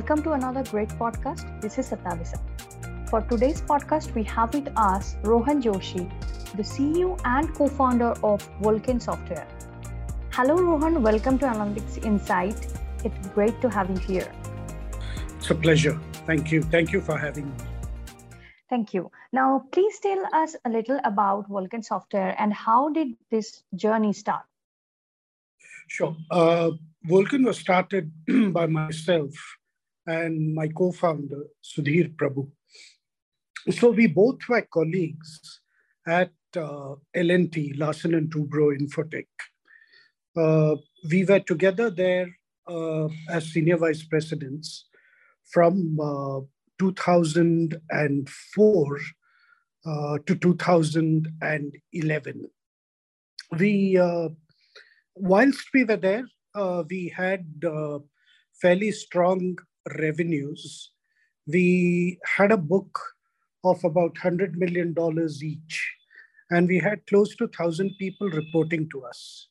Welcome 0.00 0.22
to 0.22 0.32
another 0.32 0.62
great 0.64 0.88
podcast. 0.88 1.60
This 1.60 1.76
is 1.76 1.90
Satavisa. 1.90 2.38
For 3.10 3.20
today's 3.20 3.60
podcast, 3.60 4.14
we 4.14 4.22
have 4.22 4.54
with 4.54 4.72
us 4.74 5.16
Rohan 5.22 5.60
Joshi, 5.62 6.04
the 6.56 6.62
CEO 6.62 7.20
and 7.26 7.54
co 7.54 7.66
founder 7.68 8.12
of 8.24 8.40
Wolken 8.62 9.02
Software. 9.02 9.46
Hello, 10.30 10.54
Rohan. 10.54 11.02
Welcome 11.02 11.38
to 11.40 11.44
Analytics 11.44 12.02
Insight. 12.02 12.66
It's 13.04 13.28
great 13.34 13.60
to 13.60 13.68
have 13.68 13.90
you 13.90 13.98
here. 13.98 14.32
It's 15.36 15.50
a 15.50 15.54
pleasure. 15.54 16.00
Thank 16.24 16.50
you. 16.50 16.62
Thank 16.62 16.92
you 16.92 17.02
for 17.02 17.18
having 17.18 17.50
me. 17.50 17.56
Thank 18.70 18.94
you. 18.94 19.10
Now, 19.32 19.66
please 19.70 20.00
tell 20.00 20.24
us 20.32 20.56
a 20.64 20.70
little 20.70 20.98
about 21.04 21.50
Wolken 21.50 21.84
Software 21.84 22.34
and 22.38 22.54
how 22.54 22.88
did 22.88 23.08
this 23.30 23.64
journey 23.74 24.14
start? 24.14 24.46
Sure. 25.88 26.16
Uh, 26.30 26.70
Wolken 27.06 27.44
was 27.44 27.58
started 27.58 28.10
by 28.54 28.64
myself 28.64 29.34
and 30.06 30.54
my 30.54 30.68
co-founder, 30.68 31.44
Sudhir 31.62 32.16
Prabhu. 32.16 32.48
So 33.70 33.90
we 33.90 34.06
both 34.06 34.38
were 34.48 34.62
colleagues 34.62 35.60
at 36.06 36.32
uh, 36.56 36.94
L&T, 37.14 37.74
Larsen 37.76 38.30
& 38.30 38.30
Toubro 38.30 38.74
Infotech. 38.76 39.26
Uh, 40.36 40.76
we 41.10 41.24
were 41.24 41.40
together 41.40 41.90
there 41.90 42.28
uh, 42.68 43.08
as 43.28 43.52
senior 43.52 43.76
vice 43.76 44.04
presidents 44.04 44.86
from 45.50 45.98
uh, 46.00 46.40
2004 46.78 48.98
uh, 49.86 50.18
to 50.26 50.34
2011. 50.36 52.50
We, 53.58 53.98
uh, 53.98 54.28
whilst 55.14 55.68
we 55.74 55.82
were 55.84 55.96
there, 55.96 56.24
we 56.88 57.12
had 57.14 57.44
fairly 58.60 58.92
strong 58.92 59.58
revenues. 59.98 60.90
We 61.46 62.18
had 62.36 62.52
a 62.52 62.56
book 62.56 62.98
of 63.64 63.82
about 63.84 64.14
$100 64.14 64.54
million 64.54 64.94
each, 65.42 65.92
and 66.50 66.68
we 66.68 66.78
had 66.78 67.06
close 67.06 67.34
to 67.36 67.44
1,000 67.44 67.94
people 67.98 68.28
reporting 68.30 68.88
to 68.90 69.04
us. 69.04 69.48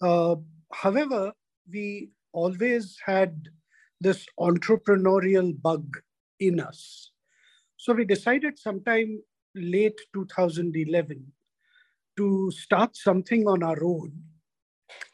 Uh, 0.00 0.36
however, 0.72 1.32
we 1.70 2.10
always 2.32 2.96
had 3.04 3.48
this 4.00 4.26
entrepreneurial 4.38 5.60
bug 5.60 5.96
in 6.38 6.60
us. 6.60 7.10
So 7.76 7.92
we 7.92 8.04
decided 8.04 8.58
sometime 8.58 9.22
late 9.54 9.98
2011 10.14 11.32
to 12.18 12.50
start 12.50 12.96
something 12.96 13.46
on 13.46 13.62
our 13.62 13.82
own. 13.82 14.12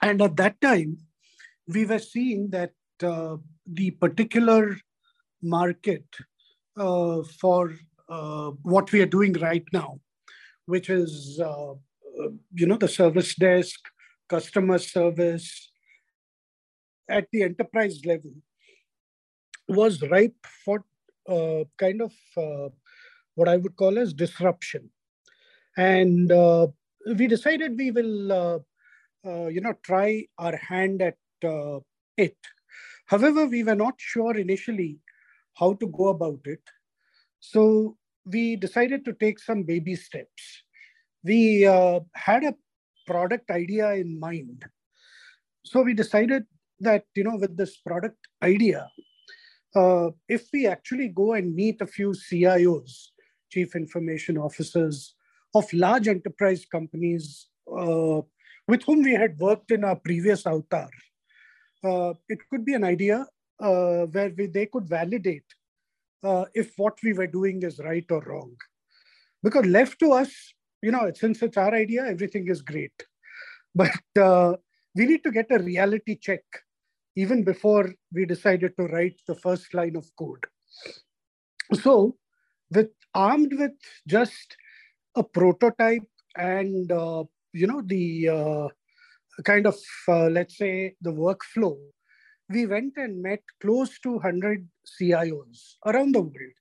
And 0.01 0.21
at 0.21 0.37
that 0.37 0.61
time, 0.61 0.99
we 1.69 1.85
were 1.85 1.99
seeing 1.99 2.51
that 2.51 2.73
uh, 3.03 3.37
the 3.67 3.91
particular 3.93 4.77
market 5.43 6.05
uh, 6.77 7.23
for 7.41 7.75
uh, 8.09 8.51
what 8.63 8.91
we 8.93 9.01
are 9.03 9.07
doing 9.07 9.33
right 9.35 9.65
now, 9.73 10.01
which 10.67 10.91
is, 10.91 11.41
uh, 11.41 11.75
you 12.55 12.67
know, 12.67 12.77
the 12.77 12.89
service 12.89 13.35
desk, 13.35 13.81
customer 14.29 14.79
service 14.79 15.71
at 17.09 17.27
the 17.33 17.43
enterprise 17.43 18.05
level, 18.05 18.33
was 19.69 20.03
ripe 20.03 20.47
for 20.65 20.85
kind 21.79 22.03
of 22.03 22.13
what 23.35 23.49
I 23.49 23.57
would 23.57 23.77
call 23.77 23.99
as 23.99 24.13
disruption. 24.13 24.91
And 25.77 26.31
we 27.17 27.27
decided 27.27 27.79
we 27.79 27.91
will, 27.91 28.33
uh, 29.25 29.47
you 29.47 29.61
know, 29.61 29.75
try 29.83 30.27
our 30.39 30.57
hand 30.57 31.03
at 31.03 31.17
uh, 31.45 31.81
it. 32.17 32.37
However, 33.13 33.45
we 33.45 33.63
were 33.63 33.75
not 33.75 33.97
sure 33.99 34.35
initially 34.39 34.99
how 35.59 35.75
to 35.75 35.87
go 35.87 36.09
about 36.09 36.41
it. 36.45 36.63
So 37.41 37.99
we 38.25 38.57
decided 38.57 39.05
to 39.05 39.13
take 39.13 39.39
some 39.39 39.65
baby 39.65 39.97
steps. 39.97 40.63
We 41.23 41.63
had 42.15 42.43
a 42.45 42.55
product 43.07 43.51
idea 43.51 43.93
in 43.93 44.19
mind. 44.19 44.65
So 45.63 45.83
we 45.83 45.93
decided 45.93 46.45
that, 46.81 47.05
you 47.15 47.25
know, 47.25 47.37
with 47.37 47.55
this 47.55 47.77
product 47.77 48.17
idea, 48.43 48.89
uh, 49.77 50.09
if 50.27 50.49
we 50.51 50.67
actually 50.67 51.09
go 51.09 51.35
and 51.35 51.55
meet 51.55 51.83
a 51.83 51.87
few 51.87 52.13
CIOs, 52.13 53.09
chief 53.51 53.77
information 53.77 54.39
officers 54.39 55.15
of 55.55 55.71
large 55.75 56.09
enterprise 56.09 56.65
companies 56.65 57.49
uh, 57.71 58.23
with 58.67 58.83
whom 58.85 59.03
we 59.03 59.13
had 59.13 59.39
worked 59.39 59.71
in 59.71 59.85
our 59.85 59.97
previous 59.97 60.47
avatar, 60.47 60.89
uh, 60.89 61.12
it 61.85 62.39
could 62.51 62.65
be 62.65 62.75
an 62.75 62.85
idea 62.85 63.27
uh, 63.61 64.07
where 64.07 64.33
we, 64.37 64.47
they 64.47 64.67
could 64.67 64.89
validate 64.89 65.45
uh, 66.25 66.45
if 66.55 66.73
what 66.77 66.99
we 67.03 67.13
were 67.13 67.27
doing 67.27 67.63
is 67.63 67.79
right 67.79 68.07
or 68.11 68.21
wrong. 68.23 68.55
Because 69.43 69.67
left 69.67 69.99
to 70.01 70.13
us, 70.13 70.33
you 70.83 70.91
know, 70.91 71.11
since 71.15 71.43
it's 71.43 71.57
our 71.57 71.75
idea, 71.75 72.05
everything 72.05 72.49
is 72.49 72.63
great. 72.63 72.93
But 73.75 73.97
uh, 74.21 74.55
we 74.95 75.07
need 75.07 75.25
to 75.25 75.31
get 75.31 75.47
a 75.51 75.59
reality 75.59 76.17
check 76.17 76.43
even 77.17 77.43
before 77.45 77.93
we 78.13 78.25
decided 78.25 78.77
to 78.79 78.87
write 78.87 79.21
the 79.27 79.35
first 79.35 79.75
line 79.75 79.97
of 79.97 80.11
code. 80.19 80.45
So, 81.75 82.17
with 82.71 82.91
armed 83.15 83.53
with 83.59 83.73
just 84.07 84.57
a 85.15 85.23
prototype 85.23 86.09
and 86.37 86.91
uh, 86.91 87.25
you 87.53 87.67
know 87.67 87.83
the 87.85 88.29
uh, 88.29 88.69
kind 89.45 89.67
of 89.67 89.77
uh, 90.09 90.29
let's 90.29 90.59
say 90.59 90.95
the 91.01 91.13
workflow, 91.13 91.77
we 92.49 92.67
went 92.67 92.95
and 92.97 93.23
met 93.23 93.43
close 93.61 93.99
to 94.01 94.13
100 94.13 94.69
CIOs 95.01 95.77
around 95.87 96.15
the 96.15 96.21
world, 96.21 96.57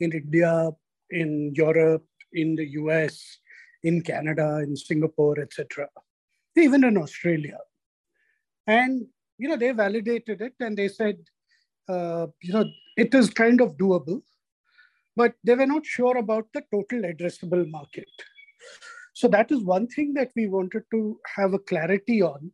in 0.00 0.12
India, 0.12 0.70
in 1.10 1.52
Europe, 1.54 2.06
in 2.32 2.56
the 2.56 2.66
US, 2.82 3.38
in 3.82 4.02
Canada, 4.02 4.58
in 4.58 4.76
Singapore, 4.76 5.40
etc., 5.40 5.88
even 6.56 6.84
in 6.84 6.96
Australia. 6.96 7.58
And 8.66 9.06
you 9.38 9.48
know, 9.48 9.56
they 9.56 9.72
validated 9.72 10.40
it 10.40 10.54
and 10.60 10.76
they 10.76 10.88
said, 10.88 11.18
uh, 11.88 12.26
you 12.42 12.52
know, 12.52 12.64
it 12.96 13.14
is 13.14 13.30
kind 13.30 13.60
of 13.60 13.76
doable, 13.76 14.22
but 15.16 15.34
they 15.42 15.54
were 15.54 15.66
not 15.66 15.84
sure 15.84 16.16
about 16.16 16.46
the 16.54 16.62
total 16.72 17.02
addressable 17.02 17.68
market. 17.68 18.08
So 19.14 19.28
that 19.28 19.50
is 19.50 19.62
one 19.62 19.86
thing 19.86 20.12
that 20.14 20.30
we 20.36 20.48
wanted 20.48 20.82
to 20.90 21.18
have 21.36 21.54
a 21.54 21.58
clarity 21.58 22.20
on, 22.20 22.52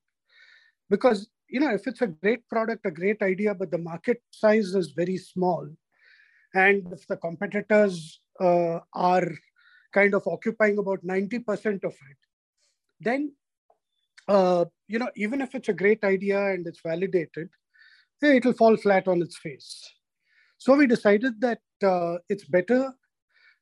because 0.89 1.29
you 1.49 1.59
know, 1.59 1.75
if 1.75 1.87
it's 1.87 2.01
a 2.01 2.07
great 2.07 2.49
product, 2.49 2.87
a 2.87 2.91
great 2.93 3.21
idea, 3.23 3.55
but 3.55 3.73
the 3.73 3.79
market 3.79 4.23
size 4.31 4.75
is 4.75 4.93
very 4.93 5.17
small, 5.17 5.69
and 6.55 6.87
if 6.93 7.07
the 7.09 7.17
competitors 7.17 8.21
uh, 8.41 8.79
are 8.95 9.29
kind 9.93 10.15
of 10.15 10.23
occupying 10.27 10.79
about 10.79 11.05
90% 11.05 11.83
of 11.83 11.93
it, 11.93 12.19
then 13.01 13.33
uh, 14.29 14.65
you 14.87 14.99
know, 14.99 15.11
even 15.17 15.41
if 15.41 15.55
it's 15.55 15.69
a 15.69 15.73
great 15.73 16.05
idea 16.05 16.53
and 16.53 16.67
it's 16.67 16.81
validated, 16.85 17.49
it 18.23 18.45
will 18.45 18.53
fall 18.53 18.77
flat 18.77 19.09
on 19.09 19.23
its 19.23 19.37
face. 19.39 19.83
So 20.59 20.75
we 20.77 20.87
decided 20.87 21.41
that 21.41 21.61
uh, 21.83 22.19
it's 22.29 22.45
better 22.45 22.93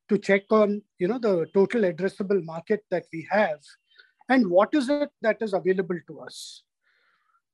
to 0.09 0.19
check 0.19 0.45
on, 0.51 0.83
you 0.99 1.09
know, 1.09 1.19
the 1.19 1.47
total 1.55 1.83
addressable 1.83 2.43
market 2.45 2.85
that 2.91 3.05
we 3.13 3.27
have 3.31 3.61
and 4.29 4.49
what 4.49 4.75
is 4.75 4.89
it 4.89 5.11
that 5.23 5.39
is 5.41 5.53
available 5.53 5.99
to 6.07 6.21
us. 6.21 6.63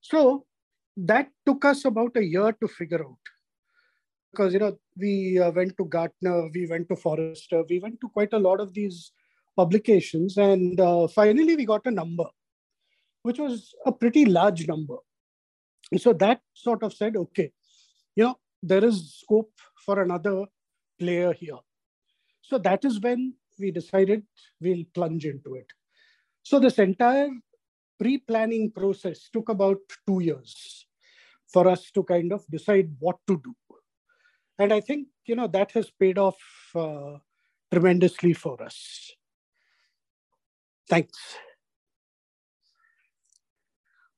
So 0.01 0.47
that 0.97 1.29
took 1.47 1.65
us 1.65 1.85
about 1.85 2.17
a 2.17 2.25
year 2.25 2.53
to 2.53 2.69
figure 2.69 3.05
out 3.05 3.19
because 4.33 4.53
you 4.53 4.61
know 4.61 4.77
we 4.97 5.41
uh, 5.41 5.51
went 5.51 5.77
to 5.77 5.85
gartner 5.85 6.49
we 6.55 6.67
went 6.69 6.89
to 6.89 6.95
forrester 6.95 7.65
we 7.69 7.81
went 7.81 8.01
to 8.01 8.09
quite 8.09 8.33
a 8.33 8.39
lot 8.39 8.61
of 8.61 8.73
these 8.75 9.11
publications 9.57 10.37
and 10.37 10.81
uh, 10.81 11.09
finally 11.09 11.57
we 11.57 11.65
got 11.65 11.85
a 11.87 11.91
number 11.91 12.27
which 13.25 13.39
was 13.39 13.75
a 13.87 13.93
pretty 13.93 14.25
large 14.27 14.69
number. 14.69 14.99
and 15.91 16.01
So 16.01 16.13
that 16.13 16.41
sort 16.53 16.83
of 16.83 16.93
said, 16.93 17.17
okay, 17.17 17.51
you 18.15 18.25
know, 18.25 18.39
there 18.63 18.85
is 18.85 19.17
scope 19.21 19.53
for 19.85 20.03
another 20.03 20.45
player 20.99 21.33
here. 21.33 21.63
So 22.47 22.59
that 22.59 22.85
is 22.85 23.01
when 23.01 23.35
we 23.59 23.71
decided 23.71 24.23
we'll 24.61 24.85
plunge 24.95 25.25
into 25.25 25.55
it. 25.55 25.67
So 26.43 26.59
this 26.59 26.79
entire 26.79 27.31
pre-planning 27.99 28.71
process 28.71 29.31
took 29.33 29.49
about 29.49 29.79
two 30.07 30.21
years 30.21 30.87
for 31.51 31.67
us 31.69 31.91
to 31.93 32.03
kind 32.03 32.33
of 32.33 32.45
decide 32.51 32.95
what 32.99 33.17
to 33.29 33.41
do. 33.43 33.55
And 34.59 34.73
I 34.73 34.81
think, 34.81 35.09
you 35.27 35.37
know, 35.37 35.47
that 35.49 35.73
has 35.73 35.91
paid 35.91 36.19
off 36.19 36.37
uh, 36.75 37.19
tremendously 37.73 38.35
for 38.35 38.63
us. 38.63 39.11
Thanks. 40.89 41.19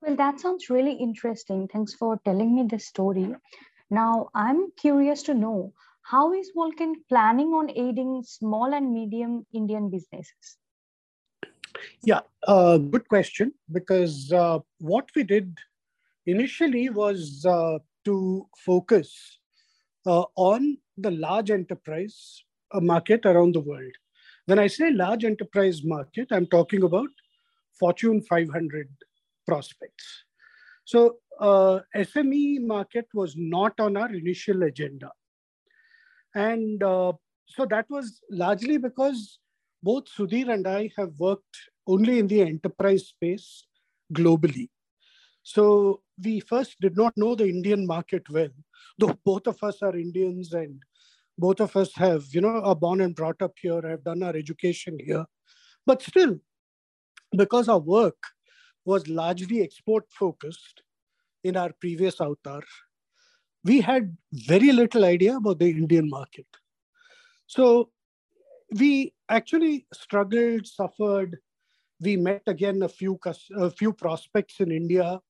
Well, 0.03 0.17
that 0.17 0.41
sounds 0.41 0.69
really 0.69 0.95
interesting. 0.95 1.69
Thanks 1.69 1.95
for 1.95 2.19
telling 2.25 2.57
me 2.57 2.67
this 2.69 2.87
story. 2.87 3.35
Now, 3.89 4.31
I'm 4.35 4.73
curious 4.73 5.23
to 5.25 5.35
know 5.35 5.73
how 6.11 6.33
is 6.33 6.53
Wolken 6.57 6.95
planning 7.09 7.49
on 7.49 7.69
aiding 7.71 8.23
small 8.25 8.73
and 8.73 8.93
medium 8.95 9.45
Indian 9.53 9.91
businesses? 9.91 10.57
Yeah, 12.05 12.21
uh, 12.47 12.79
good 12.79 13.09
question. 13.09 13.53
Because 13.73 14.33
uh, 14.33 14.61
what 14.79 15.09
we 15.17 15.25
did 15.25 15.59
initially 16.27 16.91
was 16.91 17.45
uh, 17.45 17.79
to 18.05 18.47
focus 18.65 19.39
uh, 20.07 20.25
on 20.37 20.79
the 20.97 21.11
large 21.11 21.51
enterprise 21.51 22.45
uh, 22.73 22.81
market 22.81 23.27
around 23.27 23.55
the 23.55 23.61
world. 23.61 23.93
When 24.47 24.61
I 24.61 24.69
say 24.69 24.93
large 24.93 25.25
enterprise 25.25 25.83
market, 25.83 26.29
I'm 26.31 26.47
talking 26.47 26.85
about 26.85 27.09
Fortune 27.81 28.23
500 28.23 28.89
prospects. 29.47 30.25
So 30.85 31.17
uh, 31.41 31.81
SME 31.97 32.65
market 32.65 33.07
was 33.13 33.35
not 33.37 33.81
on 33.81 33.97
our 33.97 34.13
initial 34.15 34.63
agenda. 34.63 35.11
And 36.37 36.83
uh, 36.83 37.15
so 37.47 37.65
that 37.71 37.87
was 37.89 38.21
largely 38.31 38.77
because 38.77 39.39
both 39.83 40.05
Sudhir 40.05 40.53
and 40.53 40.67
I 40.69 40.91
have 40.99 41.19
worked 41.19 41.57
only 41.87 42.19
in 42.19 42.27
the 42.27 42.43
enterprise 42.43 43.09
space 43.09 43.67
globally. 44.13 44.69
So 45.43 46.03
we 46.23 46.41
first 46.41 46.77
did 46.81 46.97
not 46.97 47.15
know 47.17 47.35
the 47.35 47.49
Indian 47.49 47.87
market 47.87 48.29
well, 48.29 48.51
though 48.99 49.19
both 49.25 49.47
of 49.47 49.63
us 49.63 49.81
are 49.81 49.97
Indians 49.97 50.53
and 50.53 50.83
both 51.39 51.61
of 51.61 51.75
us 51.75 51.95
have, 51.95 52.25
you 52.33 52.43
know, 52.43 52.61
are 52.61 52.77
born 52.77 53.01
and 53.01 53.15
brought 53.15 53.41
up 53.41 53.53
here, 53.61 53.81
have 53.89 54.05
done 54.05 54.23
our 54.23 54.37
education 54.37 54.99
here. 55.01 55.25
But 55.87 56.03
still, 56.03 56.39
because 57.35 57.69
our 57.69 57.79
work 57.79 58.19
was 58.85 59.09
largely 59.09 59.63
export 59.63 60.05
focused 60.11 60.83
in 61.45 61.57
our 61.57 61.73
previous 61.81 62.21
avatar, 62.21 62.63
we 63.65 63.81
had 63.81 64.17
very 64.33 64.73
little 64.73 65.05
idea 65.05 65.37
about 65.37 65.59
the 65.59 65.69
Indian 65.71 66.09
market. 66.09 66.47
So 67.47 67.91
we 68.79 69.15
actually 69.29 69.87
struggled, 69.93 70.67
suffered. 70.67 71.39
We 72.01 72.17
met 72.17 72.43
again 72.47 72.83
a 72.83 72.89
few 72.89 73.19
a 73.57 73.71
few 73.71 73.93
prospects 73.93 74.61
in 74.61 74.71
India, 74.71 75.21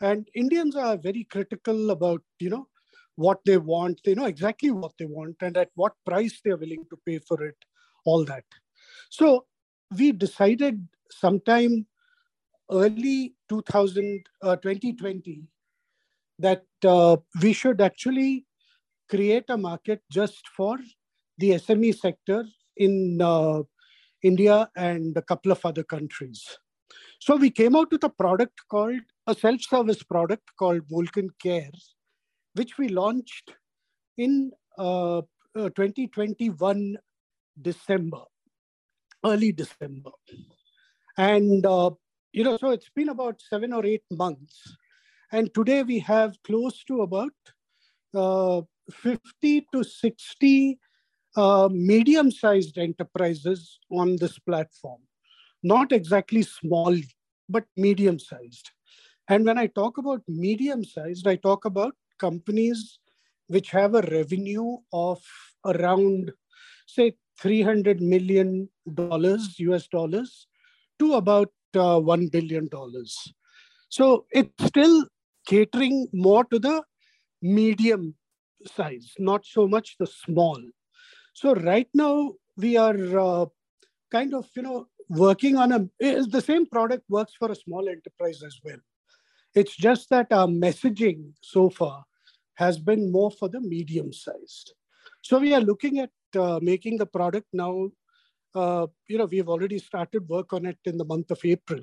and 0.00 0.28
Indians 0.34 0.76
are 0.76 0.96
very 0.96 1.24
critical 1.24 1.90
about 1.90 2.22
you 2.38 2.50
know 2.50 2.68
what 3.16 3.40
they 3.44 3.58
want. 3.58 4.00
They 4.04 4.14
know 4.14 4.24
exactly 4.24 4.70
what 4.70 4.92
they 4.98 5.04
want 5.04 5.36
and 5.40 5.56
at 5.56 5.70
what 5.74 5.92
price 6.06 6.40
they 6.44 6.50
are 6.50 6.56
willing 6.56 6.86
to 6.90 6.96
pay 7.06 7.18
for 7.18 7.42
it. 7.44 7.56
All 8.04 8.24
that. 8.24 8.44
So 9.10 9.46
we 9.96 10.12
decided 10.12 10.86
sometime 11.10 11.86
early 12.70 13.34
2000, 13.48 14.26
uh, 14.42 14.56
2020 14.56 15.42
that 16.38 16.64
uh, 16.84 17.16
we 17.42 17.52
should 17.52 17.80
actually 17.80 18.46
create 19.08 19.44
a 19.48 19.56
market 19.56 20.02
just 20.10 20.46
for 20.56 20.78
the 21.38 21.50
SME 21.50 21.96
sector 21.96 22.44
in 22.76 23.20
uh, 23.20 23.62
India 24.22 24.68
and 24.76 25.16
a 25.16 25.22
couple 25.22 25.52
of 25.52 25.64
other 25.64 25.84
countries. 25.84 26.44
So 27.20 27.36
we 27.36 27.50
came 27.50 27.76
out 27.76 27.90
with 27.90 28.04
a 28.04 28.08
product 28.08 28.60
called 28.68 29.00
a 29.26 29.34
self-service 29.34 30.02
product 30.02 30.50
called 30.58 30.82
Wolken 30.88 31.28
Care, 31.42 31.70
which 32.54 32.78
we 32.78 32.88
launched 32.88 33.52
in 34.18 34.52
uh, 34.78 35.18
uh, 35.18 35.22
2021 35.54 36.96
December, 37.60 38.22
early 39.24 39.52
December. 39.52 40.10
And, 41.16 41.64
uh, 41.64 41.90
you 42.32 42.44
know, 42.44 42.56
so 42.56 42.70
it's 42.70 42.90
been 42.94 43.08
about 43.08 43.40
seven 43.40 43.72
or 43.72 43.86
eight 43.86 44.04
months. 44.10 44.76
And 45.34 45.52
today 45.52 45.82
we 45.82 45.98
have 45.98 46.40
close 46.44 46.84
to 46.84 47.02
about 47.02 47.32
uh, 48.14 48.62
50 48.92 49.66
to 49.72 49.82
60 49.82 50.78
uh, 51.36 51.68
medium-sized 51.72 52.78
enterprises 52.78 53.80
on 53.90 54.14
this 54.14 54.38
platform. 54.38 55.00
Not 55.64 55.90
exactly 55.90 56.42
small, 56.42 56.96
but 57.48 57.64
medium-sized. 57.76 58.70
And 59.28 59.44
when 59.44 59.58
I 59.58 59.66
talk 59.66 59.98
about 59.98 60.22
medium-sized, 60.28 61.26
I 61.26 61.34
talk 61.34 61.64
about 61.64 61.96
companies 62.20 63.00
which 63.48 63.72
have 63.72 63.96
a 63.96 64.02
revenue 64.02 64.76
of 64.92 65.20
around, 65.66 66.30
say, 66.86 67.16
300 67.40 68.00
million 68.00 68.68
dollars, 68.94 69.58
US 69.58 69.88
dollars, 69.88 70.46
to 71.00 71.14
about 71.14 71.50
uh, 71.74 71.98
$1 71.98 72.30
billion. 72.30 72.68
So 73.88 74.26
it's 74.30 74.64
still 74.64 75.04
catering 75.46 76.08
more 76.12 76.44
to 76.44 76.58
the 76.58 76.82
medium 77.42 78.14
size, 78.66 79.12
not 79.18 79.44
so 79.44 79.66
much 79.66 79.96
the 79.98 80.06
small. 80.06 80.60
So 81.34 81.54
right 81.54 81.88
now 81.92 82.32
we 82.56 82.76
are 82.76 83.18
uh, 83.18 83.46
kind 84.10 84.34
of, 84.34 84.48
you 84.56 84.62
know, 84.62 84.86
working 85.08 85.56
on 85.56 85.72
a, 85.72 85.80
the 86.00 86.40
same 86.44 86.66
product 86.66 87.04
works 87.08 87.34
for 87.38 87.50
a 87.50 87.56
small 87.56 87.88
enterprise 87.88 88.42
as 88.42 88.58
well. 88.64 88.78
It's 89.54 89.76
just 89.76 90.10
that 90.10 90.32
our 90.32 90.46
messaging 90.46 91.32
so 91.42 91.70
far 91.70 92.04
has 92.54 92.78
been 92.78 93.12
more 93.12 93.30
for 93.30 93.48
the 93.48 93.60
medium 93.60 94.12
sized. 94.12 94.74
So 95.22 95.38
we 95.38 95.54
are 95.54 95.60
looking 95.60 95.98
at 96.00 96.10
uh, 96.38 96.58
making 96.62 96.98
the 96.98 97.06
product 97.06 97.46
now. 97.52 97.90
Uh, 98.54 98.86
you 99.08 99.18
know, 99.18 99.24
we've 99.26 99.48
already 99.48 99.78
started 99.78 100.28
work 100.28 100.52
on 100.52 100.64
it 100.66 100.78
in 100.84 100.96
the 100.96 101.04
month 101.04 101.30
of 101.30 101.44
April 101.44 101.80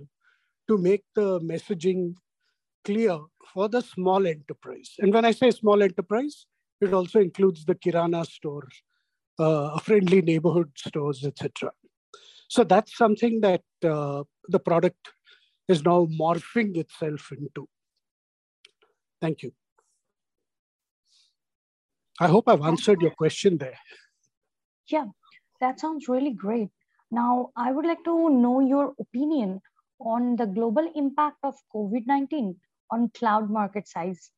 to 0.67 0.77
make 0.77 1.03
the 1.15 1.39
messaging 1.41 2.15
clear 2.83 3.19
for 3.53 3.67
the 3.69 3.81
small 3.81 4.25
enterprise. 4.27 4.95
And 4.99 5.13
when 5.13 5.25
I 5.25 5.31
say 5.31 5.51
small 5.51 5.81
enterprise, 5.81 6.45
it 6.79 6.93
also 6.93 7.19
includes 7.19 7.65
the 7.65 7.75
Kirana 7.75 8.25
store, 8.25 8.67
uh, 9.39 9.77
friendly 9.79 10.21
neighborhood 10.21 10.71
stores, 10.75 11.23
etc. 11.23 11.71
So 12.47 12.63
that's 12.63 12.97
something 12.97 13.41
that 13.41 13.63
uh, 13.83 14.23
the 14.47 14.59
product 14.59 15.09
is 15.67 15.85
now 15.85 16.07
morphing 16.07 16.77
itself 16.77 17.31
into. 17.31 17.67
Thank 19.21 19.43
you. 19.43 19.53
I 22.19 22.27
hope 22.27 22.49
I've 22.49 22.61
answered 22.61 23.01
your 23.01 23.11
question 23.11 23.57
there. 23.57 23.77
Yeah, 24.87 25.05
that 25.59 25.79
sounds 25.79 26.07
really 26.07 26.33
great. 26.33 26.69
Now, 27.09 27.51
I 27.55 27.71
would 27.71 27.85
like 27.85 28.03
to 28.05 28.29
know 28.29 28.59
your 28.59 28.93
opinion 28.99 29.61
on 29.99 30.35
the 30.35 30.45
global 30.45 30.91
impact 30.95 31.37
of 31.43 31.55
COVID 31.73 32.07
19 32.07 32.55
on 32.91 33.09
cloud 33.13 33.49
market 33.49 33.87
size. 33.87 34.31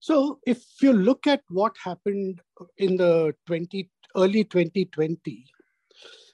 So, 0.00 0.40
if 0.46 0.64
you 0.80 0.92
look 0.92 1.26
at 1.26 1.42
what 1.48 1.76
happened 1.84 2.40
in 2.76 2.96
the 2.96 3.34
20, 3.46 3.88
early 4.16 4.44
2020, 4.44 5.44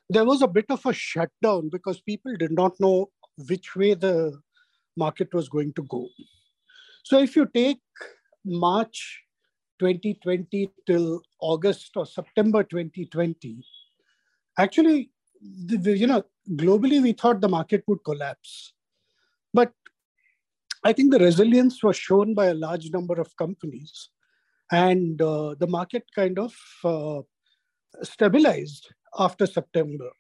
there 0.09 0.25
was 0.25 0.41
a 0.41 0.49
bit 0.49 0.65
of 0.71 0.85
a 0.87 0.93
shutdown 0.93 1.69
because 1.71 2.01
people 2.01 2.35
did 2.37 2.53
not 2.53 2.73
know 2.81 3.11
which 3.49 3.77
way 3.77 3.95
the 3.95 4.41
market 4.97 5.33
was 5.35 5.49
going 5.49 5.73
to 5.75 5.83
go. 5.83 6.09
So 7.05 7.19
if 7.19 7.37
you 7.37 7.47
take 7.55 7.81
March 8.45 9.23
2020 9.81 10.71
till 10.87 11.23
August 11.41 11.97
or 11.97 12.07
September 12.07 12.65
2020, 12.65 13.63
actually, 14.59 15.11
you 15.41 16.07
know, 16.07 16.25
globally 16.53 17.03
we 17.03 17.13
thought 17.13 17.41
the 17.41 17.49
market 17.49 17.85
would 17.87 18.03
collapse. 18.05 18.73
But 19.55 19.73
I 20.85 20.93
think 20.93 21.13
the 21.13 21.19
resilience 21.19 21.83
was 21.83 21.97
shown 21.97 22.35
by 22.35 22.47
a 22.47 22.55
large 22.55 22.91
number 22.91 23.21
of 23.21 23.37
companies, 23.37 24.11
and 24.71 25.21
uh, 25.21 25.55
the 25.59 25.67
market 25.67 26.05
kind 26.15 26.39
of 26.39 26.55
uh, 26.85 27.23
stabilized 28.03 28.93
after 29.19 29.47
September. 29.47 30.11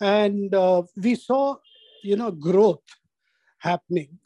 And 0.00 0.54
uh, 0.54 0.82
we 0.96 1.14
saw, 1.14 1.56
you 2.02 2.16
know, 2.16 2.32
growth 2.32 2.82
happening 3.58 4.18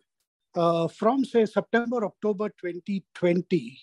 uh, 0.56 0.88
from, 0.88 1.24
say, 1.24 1.44
September, 1.44 2.04
October 2.04 2.48
2020 2.48 3.78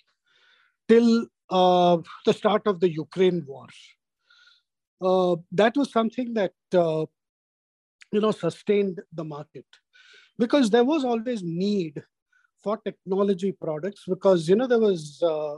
till 0.89 1.27
uh, 1.49 1.97
the 2.25 2.33
start 2.33 2.63
of 2.65 2.79
the 2.79 2.89
Ukraine 2.89 3.45
war. 3.47 3.67
Uh, 5.01 5.35
that 5.51 5.77
was 5.77 5.91
something 5.91 6.33
that, 6.33 6.53
you 6.71 8.19
know, 8.21 8.31
sustained 8.31 8.99
the 9.13 9.23
market 9.23 9.65
because 10.43 10.69
there 10.69 10.83
was 10.83 11.05
always 11.05 11.41
need 11.43 12.03
for 12.63 12.77
technology 12.77 13.51
products 13.65 14.03
because, 14.07 14.49
you 14.49 14.55
know, 14.57 14.67
there 14.67 14.79
was 14.79 15.21
uh, 15.23 15.55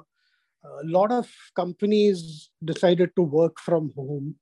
a 0.84 0.86
lot 0.98 1.12
of 1.12 1.27
companies 1.56 2.50
decided 2.63 3.15
to 3.15 3.24
work 3.24 3.60
from 3.60 3.92
home. 3.96 4.36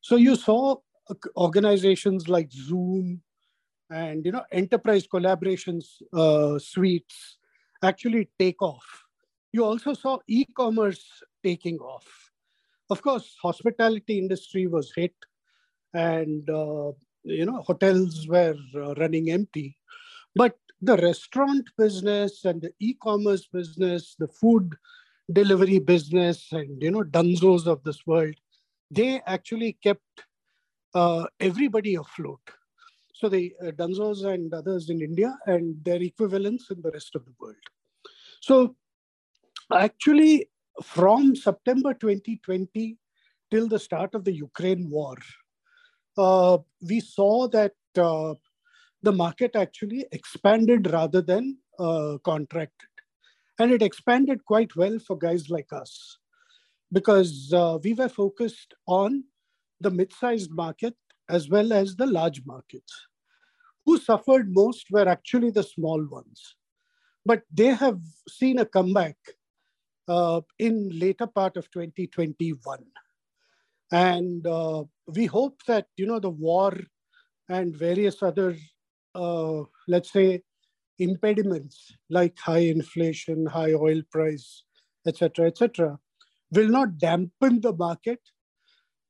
So 0.00 0.16
you 0.16 0.36
saw 0.36 0.76
uh, 1.10 1.14
organizations 1.36 2.28
like 2.28 2.50
Zoom 2.52 3.22
and 3.92 4.24
you 4.24 4.32
know 4.32 4.44
enterprise 4.50 5.06
collaborations 5.06 5.84
uh, 6.12 6.58
suites 6.58 7.38
actually 7.82 8.28
take 8.38 8.60
off. 8.62 8.86
You 9.52 9.64
also 9.64 9.92
saw 9.92 10.18
e-commerce 10.28 11.04
taking 11.44 11.78
off. 11.78 12.06
Of 12.90 13.02
course, 13.02 13.36
hospitality 13.42 14.18
industry 14.18 14.66
was 14.66 14.92
hit, 14.96 15.14
and 15.92 16.48
uh, 16.48 16.92
you 17.24 17.46
know 17.46 17.62
hotels 17.62 18.26
were 18.28 18.56
uh, 18.74 18.94
running 18.94 19.30
empty. 19.30 19.76
But 20.34 20.56
the 20.80 20.96
restaurant 20.96 21.68
business 21.78 22.44
and 22.44 22.62
the 22.62 22.72
e-commerce 22.80 23.46
business, 23.52 24.16
the 24.18 24.28
food 24.28 24.74
delivery 25.32 25.78
business 25.78 26.48
and 26.52 26.82
you 26.82 26.90
know 26.90 27.02
dunzos 27.04 27.66
of 27.66 27.82
this 27.84 28.06
world 28.06 28.34
they 28.90 29.20
actually 29.26 29.74
kept 29.82 30.24
uh, 30.94 31.26
everybody 31.40 31.94
afloat 31.94 32.40
So 33.14 33.28
the 33.28 33.54
uh, 33.62 33.70
Dunzos 33.72 34.24
and 34.32 34.52
others 34.54 34.90
in 34.90 35.00
India 35.02 35.38
and 35.46 35.76
their 35.84 36.02
equivalents 36.02 36.70
in 36.70 36.82
the 36.82 36.90
rest 36.90 37.14
of 37.16 37.24
the 37.26 37.34
world. 37.40 37.56
So 38.40 38.76
actually, 39.74 40.48
from 40.82 41.36
September 41.36 41.94
2020 41.94 42.98
till 43.50 43.68
the 43.68 43.78
start 43.78 44.14
of 44.14 44.24
the 44.24 44.32
Ukraine 44.32 44.90
war, 44.90 45.16
we 46.16 47.00
saw 47.00 47.48
that 47.48 47.72
uh, 47.96 48.34
the 49.02 49.12
market 49.12 49.56
actually 49.56 50.06
expanded 50.12 50.90
rather 50.92 51.22
than 51.22 51.58
uh, 51.78 52.18
contracted. 52.24 52.88
And 53.58 53.72
it 53.72 53.82
expanded 53.82 54.44
quite 54.44 54.74
well 54.76 54.98
for 54.98 55.16
guys 55.16 55.50
like 55.50 55.72
us 55.72 56.18
because 56.92 57.52
uh, 57.52 57.78
we 57.82 57.94
were 57.94 58.08
focused 58.08 58.74
on 58.86 59.24
the 59.80 59.90
mid 59.90 60.12
sized 60.12 60.50
market 60.50 60.94
as 61.28 61.48
well 61.48 61.72
as 61.72 61.96
the 61.96 62.06
large 62.06 62.42
markets. 62.46 62.92
Who 63.86 63.98
suffered 63.98 64.52
most 64.52 64.86
were 64.90 65.08
actually 65.08 65.50
the 65.50 65.62
small 65.62 66.04
ones. 66.06 66.56
But 67.24 67.42
they 67.52 67.68
have 67.74 68.00
seen 68.28 68.58
a 68.58 68.66
comeback 68.66 69.16
uh, 70.08 70.40
in 70.58 70.98
later 70.98 71.26
part 71.26 71.56
of 71.56 71.70
2021. 71.70 72.78
And 73.92 74.46
uh, 74.46 74.84
we 75.06 75.26
hope 75.26 75.60
that, 75.66 75.86
you 75.96 76.06
know, 76.06 76.18
the 76.18 76.30
war 76.30 76.76
and 77.48 77.76
various 77.76 78.22
other, 78.22 78.56
uh, 79.14 79.62
let's 79.86 80.10
say, 80.10 80.42
impediments 80.98 81.94
like 82.08 82.38
high 82.38 82.66
inflation, 82.76 83.46
high 83.46 83.74
oil 83.74 84.00
price, 84.10 84.64
etc., 85.06 85.46
etc., 85.46 85.98
will 86.52 86.68
not 86.68 86.98
dampen 86.98 87.60
the 87.60 87.74
market 87.74 88.20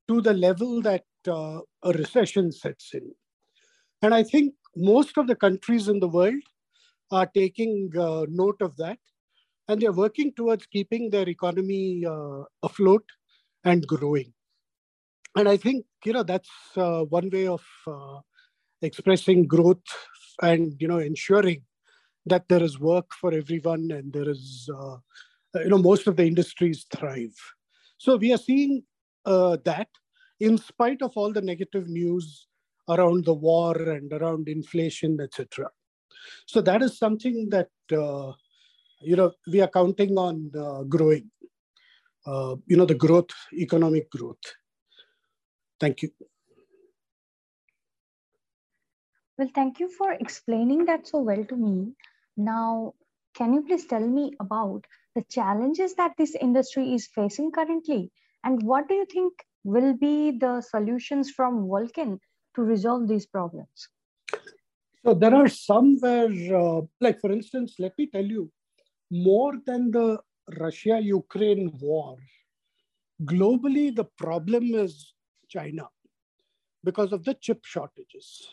to 0.08 0.20
the 0.20 0.32
level 0.32 0.82
that 0.82 1.04
uh, 1.28 1.60
a 1.84 1.92
recession 1.92 2.50
sets 2.50 2.90
in. 2.94 3.12
And 4.02 4.12
I 4.12 4.24
think 4.24 4.54
most 4.76 5.16
of 5.16 5.28
the 5.28 5.36
countries 5.36 5.88
in 5.88 6.00
the 6.00 6.08
world 6.08 6.42
are 7.12 7.26
taking 7.26 7.92
uh, 7.96 8.26
note 8.28 8.60
of 8.60 8.76
that 8.78 8.98
and 9.68 9.80
they're 9.80 9.92
working 9.92 10.32
towards 10.34 10.66
keeping 10.66 11.10
their 11.10 11.28
economy 11.28 12.04
uh, 12.04 12.42
afloat 12.62 13.04
and 13.64 13.86
growing. 13.86 14.32
And 15.36 15.48
I 15.48 15.56
think, 15.56 15.86
you 16.04 16.12
know, 16.12 16.22
that's 16.22 16.50
uh, 16.76 17.04
one 17.04 17.30
way 17.30 17.46
of 17.46 17.62
uh, 17.86 18.18
expressing 18.82 19.46
growth 19.46 19.82
and, 20.42 20.74
you 20.78 20.88
know, 20.88 20.98
ensuring 20.98 21.62
that 22.26 22.48
there 22.48 22.62
is 22.62 22.78
work 22.78 23.06
for 23.20 23.32
everyone 23.32 23.90
and 23.90 24.12
there 24.12 24.28
is, 24.28 24.68
uh, 24.78 24.96
you 25.54 25.68
know, 25.68 25.78
most 25.78 26.06
of 26.06 26.16
the 26.16 26.26
industries 26.26 26.86
thrive. 26.94 27.34
So 27.98 28.16
we 28.16 28.32
are 28.32 28.38
seeing 28.38 28.82
uh, 29.24 29.56
that 29.64 29.88
in 30.40 30.58
spite 30.58 31.02
of 31.02 31.12
all 31.16 31.32
the 31.32 31.40
negative 31.40 31.88
news 31.88 32.46
around 32.88 33.24
the 33.24 33.34
war 33.34 33.76
and 33.76 34.12
around 34.12 34.48
inflation, 34.48 35.18
etc. 35.20 35.68
So 36.46 36.60
that 36.62 36.82
is 36.82 36.98
something 36.98 37.48
that 37.50 37.70
uh, 37.92 38.32
you 39.00 39.16
know 39.16 39.32
we 39.46 39.60
are 39.60 39.68
counting 39.68 40.18
on 40.18 40.50
uh, 40.56 40.82
growing. 40.82 41.30
You 42.26 42.76
know 42.76 42.84
the 42.86 42.94
growth, 42.94 43.30
economic 43.52 44.10
growth. 44.10 44.42
Thank 45.82 46.02
you. 46.02 46.10
Well, 49.36 49.50
thank 49.52 49.80
you 49.80 49.88
for 49.88 50.12
explaining 50.12 50.84
that 50.84 51.08
so 51.08 51.18
well 51.18 51.44
to 51.44 51.56
me. 51.56 51.94
Now, 52.36 52.94
can 53.34 53.52
you 53.52 53.62
please 53.62 53.86
tell 53.86 54.06
me 54.06 54.32
about 54.38 54.84
the 55.16 55.24
challenges 55.28 55.94
that 55.96 56.12
this 56.16 56.36
industry 56.36 56.94
is 56.94 57.08
facing 57.08 57.50
currently, 57.50 58.12
and 58.44 58.62
what 58.62 58.88
do 58.88 58.94
you 58.94 59.06
think 59.06 59.32
will 59.64 59.94
be 59.94 60.38
the 60.38 60.60
solutions 60.60 61.32
from 61.32 61.66
Wolken 61.66 62.18
to 62.54 62.62
resolve 62.62 63.08
these 63.08 63.26
problems? 63.26 63.88
So 65.04 65.14
there 65.14 65.34
are 65.34 65.48
some 65.48 65.96
where, 65.98 66.30
uh, 66.56 66.82
like 67.00 67.20
for 67.20 67.32
instance, 67.32 67.74
let 67.80 67.98
me 67.98 68.06
tell 68.06 68.24
you, 68.24 68.52
more 69.10 69.54
than 69.66 69.90
the 69.90 70.20
Russia-Ukraine 70.60 71.72
war, 71.80 72.18
globally 73.24 73.92
the 73.94 74.04
problem 74.16 74.76
is 74.76 75.12
China 75.54 75.88
because 76.84 77.12
of 77.12 77.24
the 77.24 77.34
chip 77.34 77.64
shortages. 77.64 78.48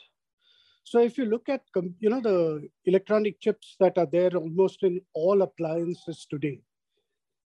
So 0.84 1.00
if 1.00 1.18
you 1.18 1.26
look 1.26 1.50
at 1.50 1.62
you 2.00 2.10
know 2.10 2.22
the 2.22 2.68
electronic 2.86 3.40
chips 3.40 3.76
that 3.80 3.98
are 3.98 4.08
there 4.12 4.36
almost 4.36 4.84
in 4.84 5.02
all 5.14 5.42
appliances 5.42 6.26
today, 6.30 6.62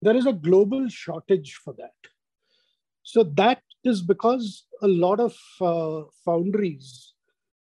there 0.03 0.17
is 0.17 0.27
a 0.27 0.41
global 0.49 0.89
shortage 0.89 1.55
for 1.65 1.75
that. 1.79 2.11
So 3.03 3.25
that 3.43 3.63
is 3.83 4.03
because 4.03 4.67
a 4.83 4.89
lot 4.89 5.21
of 5.21 5.35
uh, 5.61 6.03
foundries 6.25 7.15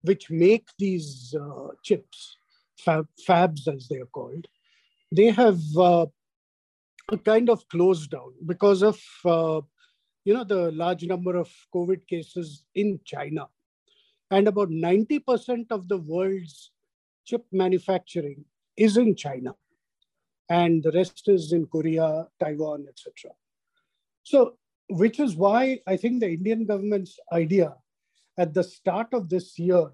which 0.01 0.29
make 0.29 0.67
these 0.77 1.33
uh, 1.39 1.69
chips, 1.83 2.37
fab, 2.77 3.07
fabs 3.27 3.67
as 3.67 3.87
they 3.89 3.97
are 3.97 4.11
called, 4.17 4.45
they 5.11 5.31
have 5.31 5.59
uh, 5.77 6.05
kind 7.25 7.49
of 7.49 7.67
closed 7.69 8.11
down 8.11 8.33
because 8.45 8.83
of 8.83 8.99
uh, 9.25 9.61
you 10.25 10.33
know 10.33 10.43
the 10.43 10.71
large 10.71 11.03
number 11.03 11.35
of 11.35 11.51
COVID 11.73 12.07
cases 12.07 12.65
in 12.75 12.99
China, 13.03 13.47
and 14.31 14.47
about 14.47 14.69
90% 14.69 15.71
of 15.71 15.87
the 15.87 15.97
world's 15.97 16.71
chip 17.25 17.45
manufacturing 17.51 18.45
is 18.77 18.97
in 18.97 19.15
China, 19.15 19.55
and 20.49 20.83
the 20.83 20.91
rest 20.91 21.27
is 21.27 21.51
in 21.53 21.65
Korea, 21.67 22.27
Taiwan, 22.39 22.85
etc. 22.89 23.31
So 24.23 24.57
which 24.89 25.19
is 25.19 25.35
why 25.35 25.79
I 25.87 25.97
think 25.97 26.19
the 26.19 26.29
Indian 26.29 26.65
government's 26.65 27.19
idea 27.31 27.75
at 28.37 28.53
the 28.53 28.63
start 28.63 29.07
of 29.13 29.29
this 29.29 29.57
year 29.57 29.91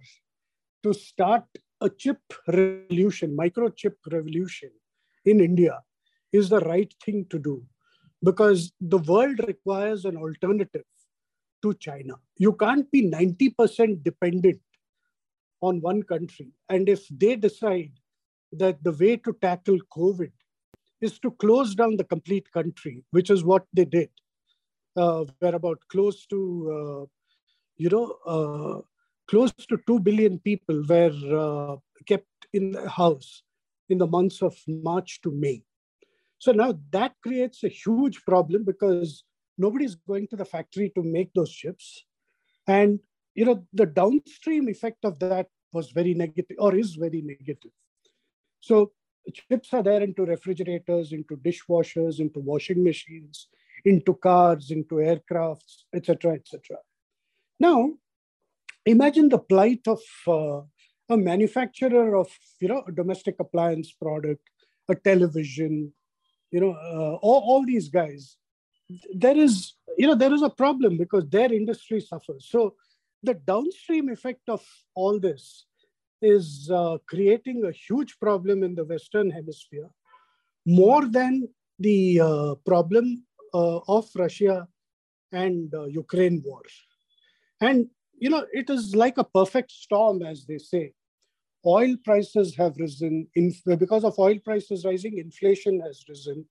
to 0.83 0.93
start 0.93 1.43
a 1.81 1.89
chip 1.89 2.19
revolution, 2.47 3.35
microchip 3.35 3.95
revolution 4.11 4.71
in 5.25 5.39
India 5.39 5.81
is 6.31 6.49
the 6.49 6.59
right 6.61 6.93
thing 7.03 7.25
to 7.29 7.39
do 7.39 7.63
because 8.23 8.71
the 8.81 8.97
world 8.97 9.39
requires 9.47 10.05
an 10.05 10.17
alternative 10.17 10.83
to 11.61 11.73
China. 11.75 12.15
You 12.37 12.53
can't 12.53 12.89
be 12.91 13.09
90% 13.09 14.03
dependent 14.03 14.59
on 15.61 15.81
one 15.81 16.03
country. 16.03 16.51
And 16.69 16.87
if 16.87 17.07
they 17.09 17.35
decide 17.35 17.91
that 18.53 18.83
the 18.83 18.91
way 18.91 19.17
to 19.17 19.33
tackle 19.41 19.77
COVID 19.95 20.31
is 21.01 21.19
to 21.19 21.31
close 21.31 21.75
down 21.75 21.97
the 21.97 22.03
complete 22.03 22.51
country, 22.51 23.03
which 23.11 23.29
is 23.29 23.43
what 23.43 23.65
they 23.73 23.85
did, 23.85 24.09
uh, 24.95 25.25
were 25.41 25.55
about 25.55 25.79
close 25.89 26.25
to, 26.27 26.39
uh, 26.77 27.05
you 27.77 27.89
know, 27.89 28.17
uh, 28.25 28.81
close 29.27 29.53
to 29.53 29.77
2 29.87 29.99
billion 29.99 30.39
people 30.39 30.83
were 30.89 31.13
uh, 31.37 31.77
kept 32.05 32.25
in 32.53 32.71
the 32.71 32.89
house 32.89 33.43
in 33.89 33.97
the 33.97 34.07
months 34.07 34.41
of 34.41 34.55
March 34.67 35.21
to 35.21 35.31
May. 35.31 35.63
So 36.39 36.51
now 36.53 36.79
that 36.91 37.13
creates 37.21 37.63
a 37.63 37.69
huge 37.69 38.23
problem 38.25 38.63
because 38.63 39.23
nobody's 39.57 39.95
going 39.95 40.27
to 40.29 40.37
the 40.37 40.45
factory 40.45 40.91
to 40.95 41.03
make 41.03 41.33
those 41.33 41.51
chips. 41.51 42.05
And, 42.65 42.99
you 43.35 43.45
know, 43.45 43.67
the 43.73 43.85
downstream 43.85 44.69
effect 44.69 45.03
of 45.03 45.19
that 45.19 45.47
was 45.73 45.91
very 45.91 46.13
negative 46.13 46.57
or 46.57 46.75
is 46.75 46.95
very 46.95 47.21
negative. 47.21 47.71
So 48.61 48.93
chips 49.33 49.73
are 49.73 49.83
there 49.83 50.01
into 50.01 50.25
refrigerators, 50.25 51.11
into 51.11 51.35
dishwashers, 51.37 52.19
into 52.19 52.39
washing 52.39 52.83
machines, 52.83 53.47
into 53.85 54.13
cars, 54.13 54.71
into 54.71 54.95
aircrafts, 54.95 55.83
etc., 55.93 56.33
etc. 56.33 56.77
Now, 57.59 57.93
imagine 58.85 59.29
the 59.29 59.39
plight 59.39 59.87
of 59.87 59.99
uh, 60.27 60.61
a 61.09 61.17
manufacturer 61.17 62.15
of 62.15 62.29
you 62.59 62.69
know 62.69 62.83
a 62.87 62.91
domestic 62.91 63.35
appliance 63.39 63.91
product, 63.91 64.49
a 64.87 64.95
television, 64.95 65.93
you 66.51 66.59
know, 66.61 66.71
uh, 66.71 67.15
all, 67.21 67.41
all 67.49 67.65
these 67.65 67.89
guys. 67.89 68.37
There 69.13 69.37
is 69.37 69.73
you 69.97 70.07
know 70.07 70.15
there 70.15 70.33
is 70.33 70.41
a 70.41 70.49
problem 70.49 70.97
because 70.97 71.27
their 71.29 71.51
industry 71.53 72.01
suffers. 72.01 72.47
So 72.49 72.75
the 73.21 73.35
downstream 73.35 74.09
effect 74.09 74.49
of 74.49 74.63
all 74.95 75.19
this 75.19 75.65
is 76.21 76.69
uh, 76.73 76.97
creating 77.07 77.65
a 77.65 77.71
huge 77.71 78.19
problem 78.19 78.63
in 78.63 78.75
the 78.75 78.83
Western 78.83 79.29
Hemisphere, 79.29 79.89
more 80.65 81.05
than 81.07 81.47
the 81.79 82.19
uh, 82.19 82.55
problem 82.65 83.23
uh, 83.53 83.79
of 83.87 84.09
Russia 84.15 84.67
and 85.31 85.73
uh, 85.73 85.85
Ukraine 85.85 86.41
war. 86.45 86.61
And, 87.61 87.87
you 88.17 88.29
know, 88.29 88.45
it 88.51 88.69
is 88.69 88.95
like 88.95 89.17
a 89.17 89.23
perfect 89.23 89.71
storm, 89.71 90.23
as 90.23 90.45
they 90.45 90.57
say. 90.57 90.93
Oil 91.65 91.95
prices 92.03 92.55
have 92.55 92.75
risen. 92.77 93.27
In, 93.35 93.53
because 93.77 94.03
of 94.03 94.17
oil 94.17 94.37
prices 94.43 94.85
rising, 94.85 95.17
inflation 95.17 95.81
has 95.81 96.03
risen. 96.07 96.45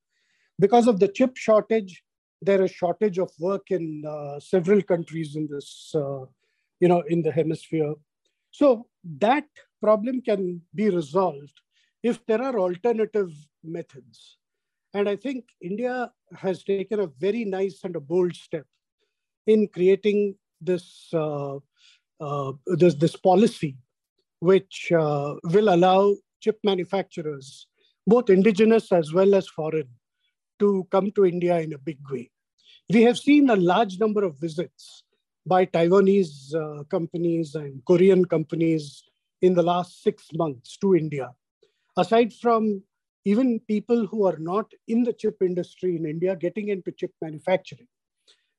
Because 0.58 0.86
of 0.86 1.00
the 1.00 1.08
chip 1.08 1.36
shortage, 1.36 2.02
there 2.42 2.62
is 2.62 2.70
shortage 2.70 3.18
of 3.18 3.30
work 3.38 3.70
in 3.70 4.04
uh, 4.06 4.38
several 4.38 4.82
countries 4.82 5.34
in 5.36 5.48
this, 5.50 5.92
uh, 5.94 6.24
you 6.80 6.88
know, 6.88 7.02
in 7.08 7.22
the 7.22 7.32
hemisphere. 7.32 7.94
So 8.50 8.86
that 9.18 9.44
problem 9.80 10.20
can 10.22 10.60
be 10.74 10.90
resolved 10.90 11.60
if 12.02 12.24
there 12.26 12.42
are 12.42 12.58
alternative 12.58 13.32
methods. 13.64 14.38
And 14.94 15.08
I 15.08 15.16
think 15.16 15.44
India 15.60 16.10
has 16.34 16.64
taken 16.64 17.00
a 17.00 17.06
very 17.06 17.44
nice 17.44 17.80
and 17.84 17.96
a 17.96 18.00
bold 18.00 18.34
step 18.34 18.66
in 19.46 19.68
creating 19.68 20.36
this 20.60 21.08
uh, 21.12 21.56
uh, 22.20 22.52
there's 22.66 22.96
this 22.96 23.16
policy 23.16 23.76
which 24.40 24.92
uh, 24.92 25.34
will 25.44 25.68
allow 25.74 26.14
chip 26.40 26.58
manufacturers, 26.64 27.66
both 28.06 28.30
indigenous 28.30 28.92
as 28.92 29.12
well 29.12 29.34
as 29.34 29.48
foreign, 29.48 29.88
to 30.58 30.86
come 30.90 31.10
to 31.12 31.24
India 31.24 31.60
in 31.60 31.72
a 31.72 31.78
big 31.78 31.98
way. 32.10 32.30
We 32.90 33.02
have 33.02 33.18
seen 33.18 33.50
a 33.50 33.56
large 33.56 33.98
number 33.98 34.24
of 34.24 34.38
visits 34.40 35.02
by 35.46 35.66
Taiwanese 35.66 36.54
uh, 36.54 36.84
companies 36.84 37.54
and 37.54 37.84
Korean 37.84 38.24
companies 38.24 39.04
in 39.42 39.54
the 39.54 39.62
last 39.62 40.02
six 40.02 40.28
months 40.34 40.76
to 40.78 40.94
India. 40.94 41.30
Aside 41.96 42.32
from 42.32 42.82
even 43.24 43.60
people 43.60 44.06
who 44.06 44.26
are 44.26 44.38
not 44.38 44.72
in 44.86 45.02
the 45.02 45.12
chip 45.12 45.36
industry 45.42 45.96
in 45.96 46.06
India 46.06 46.36
getting 46.36 46.68
into 46.68 46.92
chip 46.92 47.12
manufacturing, 47.20 47.88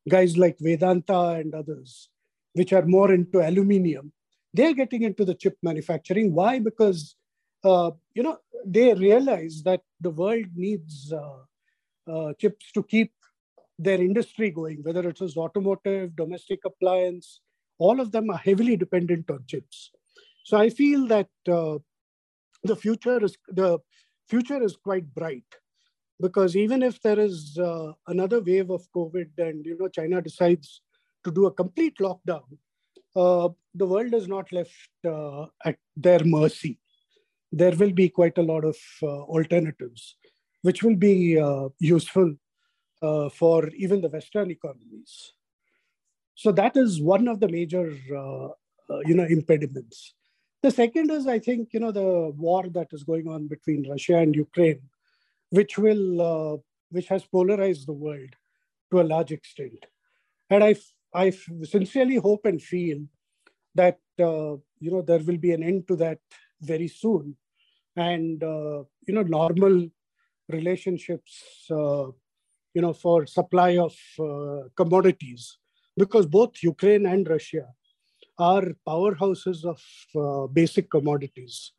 guys 0.07 0.37
like 0.37 0.57
Vedanta 0.59 1.39
and 1.39 1.53
others, 1.53 2.09
which 2.53 2.73
are 2.73 2.85
more 2.85 3.11
into 3.11 3.39
aluminium, 3.39 4.11
they're 4.53 4.73
getting 4.73 5.03
into 5.03 5.25
the 5.25 5.35
chip 5.35 5.57
manufacturing. 5.61 6.33
Why? 6.33 6.59
Because 6.59 7.15
uh, 7.63 7.91
you 8.13 8.23
know 8.23 8.37
they 8.65 8.93
realize 8.93 9.61
that 9.63 9.81
the 10.01 10.09
world 10.09 10.45
needs 10.55 11.13
uh, 11.13 12.11
uh, 12.11 12.33
chips 12.33 12.71
to 12.73 12.83
keep 12.83 13.11
their 13.77 14.01
industry 14.01 14.49
going, 14.49 14.79
whether 14.83 15.07
it 15.07 15.21
is 15.21 15.37
automotive, 15.37 16.15
domestic 16.15 16.59
appliance, 16.65 17.39
all 17.77 17.99
of 17.99 18.11
them 18.11 18.29
are 18.29 18.37
heavily 18.37 18.75
dependent 18.75 19.29
on 19.31 19.43
chips. 19.47 19.91
So 20.43 20.57
I 20.57 20.69
feel 20.69 21.07
that 21.07 21.29
uh, 21.47 21.77
the 22.63 22.75
future 22.75 23.23
is 23.23 23.37
the 23.47 23.79
future 24.27 24.61
is 24.61 24.75
quite 24.75 25.13
bright 25.13 25.45
because 26.19 26.55
even 26.55 26.83
if 26.83 27.01
there 27.01 27.19
is 27.19 27.57
uh, 27.57 27.93
another 28.07 28.41
wave 28.41 28.69
of 28.69 28.87
COVID 28.95 29.29
and 29.37 29.65
you 29.65 29.77
know 29.79 29.87
China 29.87 30.21
decides 30.21 30.81
to 31.23 31.31
do 31.31 31.45
a 31.45 31.53
complete 31.53 31.97
lockdown, 31.99 32.43
uh, 33.15 33.49
the 33.73 33.85
world 33.85 34.13
is 34.13 34.27
not 34.27 34.51
left 34.51 34.89
uh, 35.05 35.45
at 35.65 35.77
their 35.95 36.23
mercy. 36.23 36.79
There 37.51 37.75
will 37.75 37.91
be 37.91 38.09
quite 38.09 38.37
a 38.37 38.43
lot 38.43 38.63
of 38.63 38.77
uh, 39.01 39.07
alternatives, 39.07 40.15
which 40.61 40.83
will 40.83 40.95
be 40.95 41.39
uh, 41.39 41.69
useful 41.79 42.35
uh, 43.01 43.29
for 43.29 43.69
even 43.69 44.01
the 44.01 44.09
Western 44.09 44.51
economies. 44.51 45.33
So 46.35 46.51
that 46.53 46.77
is 46.77 47.01
one 47.01 47.27
of 47.27 47.39
the 47.39 47.49
major, 47.49 47.91
you 49.05 49.15
know, 49.15 49.25
impediments. 49.25 50.13
The 50.61 50.71
second 50.71 51.11
is, 51.11 51.27
I 51.27 51.39
think, 51.39 51.69
you 51.73 51.79
know, 51.79 51.91
the 51.91 52.31
war 52.37 52.63
that 52.69 52.87
is 52.91 53.03
going 53.03 53.27
on 53.27 53.47
between 53.47 53.89
Russia 53.89 54.17
and 54.17 54.35
Ukraine, 54.35 54.81
which 55.49 55.77
will, 55.77 56.63
which 56.91 57.07
has 57.07 57.25
polarized 57.25 57.87
the 57.87 57.93
world 57.93 58.29
to 58.91 59.01
a 59.01 59.03
large 59.03 59.31
extent. 59.31 59.85
And 60.49 60.63
I, 60.63 60.75
I 61.13 61.31
sincerely 61.63 62.17
hope 62.17 62.45
and 62.45 62.61
feel 62.61 62.99
that, 63.75 63.99
uh, 64.19 64.53
you 64.79 64.91
know, 64.91 65.01
there 65.01 65.19
will 65.19 65.37
be 65.37 65.51
an 65.51 65.63
end 65.63 65.87
to 65.87 65.95
that 65.97 66.19
very 66.61 66.87
soon. 66.87 67.35
And, 67.95 68.43
uh, 68.43 68.83
you 69.07 69.13
know, 69.13 69.23
normal 69.23 69.89
relationships, 70.47 71.65
uh, 71.71 72.07
you 72.73 72.81
know, 72.81 72.93
for 72.93 73.25
supply 73.25 73.77
of 73.77 73.95
uh, 74.19 74.69
commodities, 74.75 75.57
because 75.97 76.25
both 76.25 76.51
Ukraine 76.61 77.05
and 77.05 77.27
Russia 77.27 77.67
are 78.37 78.67
powerhouses 78.87 79.65
of 79.65 79.81
uh, 80.15 80.47
basic 80.47 80.89
commodities, 80.89 81.73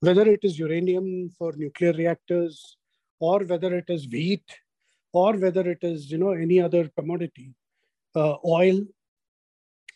whether 0.00 0.28
it 0.28 0.40
is 0.42 0.58
uranium 0.58 1.30
for 1.38 1.52
nuclear 1.56 1.92
reactors, 1.92 2.76
or 3.20 3.44
whether 3.44 3.74
it 3.74 3.86
is 3.88 4.08
wheat, 4.08 4.44
or 5.12 5.34
whether 5.34 5.68
it 5.70 5.78
is 5.82 6.10
you 6.10 6.18
know 6.18 6.32
any 6.32 6.60
other 6.60 6.90
commodity, 6.98 7.54
oil. 8.44 8.82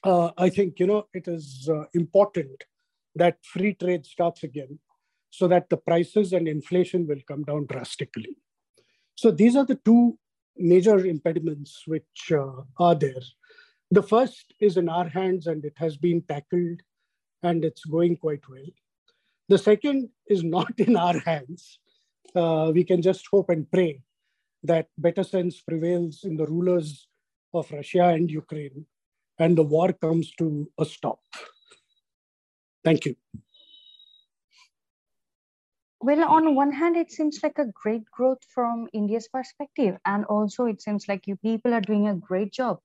Uh, 0.05 0.31
I 0.39 0.49
think 0.49 0.79
you 0.79 0.87
know 0.87 1.07
it 1.13 1.29
is 1.29 1.69
uh, 1.73 1.85
important 1.95 2.65
that 3.15 3.39
free 3.45 3.75
trade 3.75 4.07
starts 4.07 4.45
again, 4.45 4.79
so 5.31 5.49
that 5.49 5.69
the 5.69 5.77
prices 5.77 6.33
and 6.33 6.47
inflation 6.47 7.07
will 7.07 7.21
come 7.27 7.43
down 7.43 7.67
drastically. 7.67 8.37
So 9.17 9.31
these 9.31 9.57
are 9.57 9.65
the 9.65 9.81
two 9.85 10.19
major 10.57 10.99
impediments 11.05 11.83
which 11.87 12.33
uh, 12.33 12.63
are 12.79 12.95
there 12.95 13.23
the 13.91 14.03
first 14.03 14.55
is 14.61 14.77
in 14.77 14.89
our 14.89 15.09
hands 15.09 15.47
and 15.47 15.65
it 15.65 15.73
has 15.77 15.97
been 15.97 16.23
tackled 16.23 16.83
and 17.43 17.65
it's 17.65 17.85
going 17.85 18.17
quite 18.17 18.43
well. 18.49 18.67
The 19.49 19.59
second 19.59 20.11
is 20.27 20.45
not 20.45 20.73
in 20.79 20.97
our 20.97 21.19
hands. 21.21 21.79
Uh, 22.35 22.71
we 22.75 22.85
can 22.85 23.01
just 23.01 23.27
hope 23.31 23.49
and 23.49 23.71
pray 23.71 24.03
that 24.65 24.89
better 24.99 25.23
sense 25.23 25.61
prevails 25.61 26.25
in 26.25 26.37
the 26.37 26.47
rulers 26.47 27.08
of 27.55 27.71
Russia 27.71 28.05
and 28.05 28.31
Ukraine 28.31 28.87
and 29.39 29.57
the 29.57 29.63
war 29.63 29.93
comes 29.93 30.33
to 30.39 30.71
a 30.79 30.85
stop. 30.85 31.21
Thank 32.85 33.07
you. 33.07 33.17
Well, 36.01 36.25
on 36.25 36.55
one 36.55 36.73
hand, 36.73 36.97
it 36.97 37.11
seems 37.11 37.41
like 37.43 37.59
a 37.59 37.67
great 37.67 38.05
growth 38.11 38.45
from 38.55 38.89
India's 38.93 39.29
perspective. 39.29 39.97
And 40.07 40.25
also, 40.27 40.67
it 40.67 40.81
seems 40.81 41.09
like 41.09 41.27
you 41.27 41.37
people 41.37 41.75
are 41.75 41.81
doing 41.81 42.07
a 42.07 42.15
great 42.15 42.53
job 42.53 42.79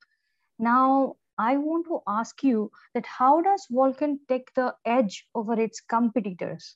now, 0.60 1.16
I 1.38 1.58
want 1.58 1.88
to 1.88 2.02
ask 2.08 2.44
you 2.44 2.72
that 2.94 3.06
how 3.06 3.42
does 3.42 3.68
Wolken 3.72 4.20
take 4.30 4.54
the 4.54 4.76
edge 4.86 5.28
over 5.34 5.60
its 5.60 5.82
competitors? 5.82 6.76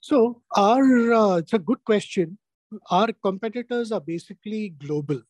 So, 0.00 0.42
our 0.56 1.12
uh, 1.12 1.36
it's 1.36 1.52
a 1.52 1.58
good 1.58 1.84
question. 1.84 2.38
Our 2.90 3.12
competitors 3.12 3.92
are 3.92 4.00
basically 4.00 4.70
global, 4.70 5.22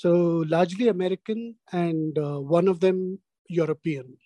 so 0.00 0.12
largely 0.54 0.88
American 0.88 1.42
and 1.72 2.18
uh, 2.18 2.38
one 2.56 2.68
of 2.68 2.80
them 2.80 3.18
European. 3.48 4.16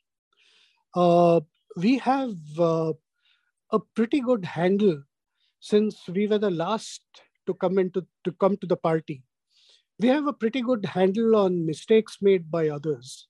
Uh, 0.95 1.41
we 1.77 1.99
have 1.99 2.35
uh, 2.59 2.93
a 3.71 3.79
pretty 3.97 4.21
good 4.21 4.45
handle 4.45 5.03
since 5.61 6.09
we 6.09 6.27
were 6.27 6.39
the 6.39 6.51
last 6.51 7.03
to 7.47 7.55
come 7.55 7.79
into 7.79 8.07
to 8.25 8.33
come 8.33 8.57
to 8.59 8.67
the 8.67 8.77
party 8.89 9.23
we 10.03 10.09
have 10.09 10.27
a 10.27 10.33
pretty 10.33 10.61
good 10.61 10.85
handle 10.85 11.37
on 11.37 11.65
mistakes 11.65 12.19
made 12.21 12.51
by 12.51 12.69
others. 12.69 13.29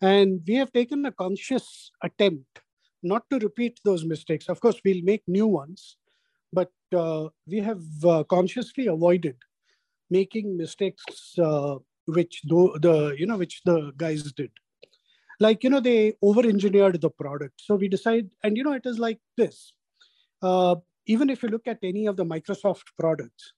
And 0.00 0.40
we 0.46 0.54
have 0.54 0.72
taken 0.72 1.06
a 1.06 1.12
conscious 1.12 1.90
attempt 2.02 2.60
not 3.02 3.22
to 3.30 3.38
repeat 3.38 3.78
those 3.84 4.04
mistakes. 4.04 4.48
Of 4.48 4.60
course, 4.60 4.80
we'll 4.84 5.02
make 5.02 5.22
new 5.28 5.46
ones, 5.46 5.96
but 6.52 6.72
uh, 6.94 7.28
we 7.46 7.58
have 7.60 7.82
uh, 8.04 8.24
consciously 8.24 8.86
avoided 8.86 9.36
making 10.10 10.56
mistakes 10.56 11.38
uh, 11.38 11.76
which 12.06 12.40
the, 12.44 12.78
the 12.80 13.14
you 13.18 13.26
know 13.26 13.36
which 13.36 13.62
the 13.64 13.92
guys 13.96 14.22
did. 14.32 14.50
Like 15.40 15.62
you 15.62 15.70
know 15.70 15.80
they 15.80 16.14
over-engineered 16.22 17.00
the 17.00 17.10
product. 17.10 17.60
So 17.60 17.76
we 17.76 17.88
decide, 17.88 18.28
and 18.42 18.56
you 18.56 18.64
know 18.64 18.72
it 18.72 18.86
is 18.86 18.98
like 18.98 19.20
this. 19.36 19.72
Uh, 20.42 20.76
even 21.06 21.30
if 21.30 21.42
you 21.42 21.48
look 21.48 21.66
at 21.66 21.78
any 21.82 22.06
of 22.06 22.16
the 22.16 22.24
Microsoft 22.24 22.84
products, 22.98 23.52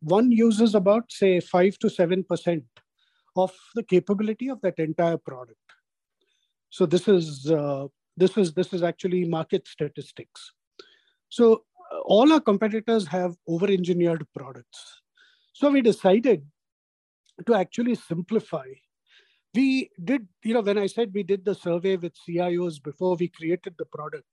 one 0.00 0.30
uses 0.30 0.74
about 0.74 1.10
say 1.10 1.40
5 1.40 1.78
to 1.78 1.88
7% 1.88 2.62
of 3.36 3.52
the 3.74 3.82
capability 3.82 4.48
of 4.48 4.60
that 4.60 4.78
entire 4.78 5.16
product 5.16 5.66
so 6.70 6.86
this 6.86 7.08
is 7.08 7.50
uh, 7.50 7.86
this 8.16 8.36
is 8.36 8.52
this 8.52 8.72
is 8.72 8.82
actually 8.82 9.24
market 9.24 9.66
statistics 9.66 10.52
so 11.28 11.62
uh, 11.92 11.98
all 12.04 12.32
our 12.32 12.40
competitors 12.40 13.06
have 13.06 13.36
over 13.46 13.66
engineered 13.66 14.26
products 14.34 15.02
so 15.58 15.70
we 15.70 15.80
decided 15.80 16.44
to 17.46 17.54
actually 17.54 17.94
simplify. 17.94 18.66
We 19.54 19.90
did 20.04 20.28
you 20.44 20.52
know 20.54 20.60
when 20.60 20.76
i 20.76 20.86
said 20.86 21.12
we 21.14 21.22
did 21.22 21.46
the 21.46 21.54
survey 21.54 21.96
with 21.96 22.12
cios 22.22 22.82
before 22.88 23.16
we 23.20 23.28
created 23.28 23.74
the 23.78 23.86
product 23.86 24.26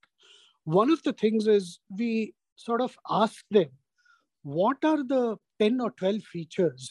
one 0.64 0.90
of 0.90 1.02
the 1.02 1.14
things 1.14 1.46
is 1.46 1.78
we 1.98 2.34
sort 2.56 2.82
of 2.82 2.98
asked 3.08 3.46
them 3.50 3.70
what 4.42 4.84
are 4.84 5.02
the 5.02 5.38
10 5.60 5.80
or 5.80 5.92
12 5.92 6.22
features 6.22 6.90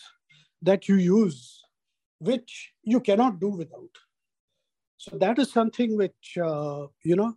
that 0.63 0.88
you 0.88 0.96
use 0.96 1.62
which 2.19 2.72
you 2.84 3.00
cannot 3.00 3.39
do 3.39 3.50
without? 3.50 3.96
So 4.98 5.17
that 5.17 5.38
is 5.38 5.52
something 5.52 5.96
which 5.98 6.38
uh, 6.43 6.88
you 7.04 7.15
know 7.15 7.36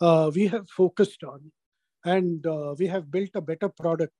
uh, 0.00 0.30
we 0.34 0.46
have 0.48 0.68
focused 0.68 1.24
on 1.24 1.50
and 2.04 2.46
uh, 2.46 2.74
we 2.78 2.86
have 2.88 3.10
built 3.10 3.30
a 3.34 3.40
better 3.40 3.70
product 3.70 4.16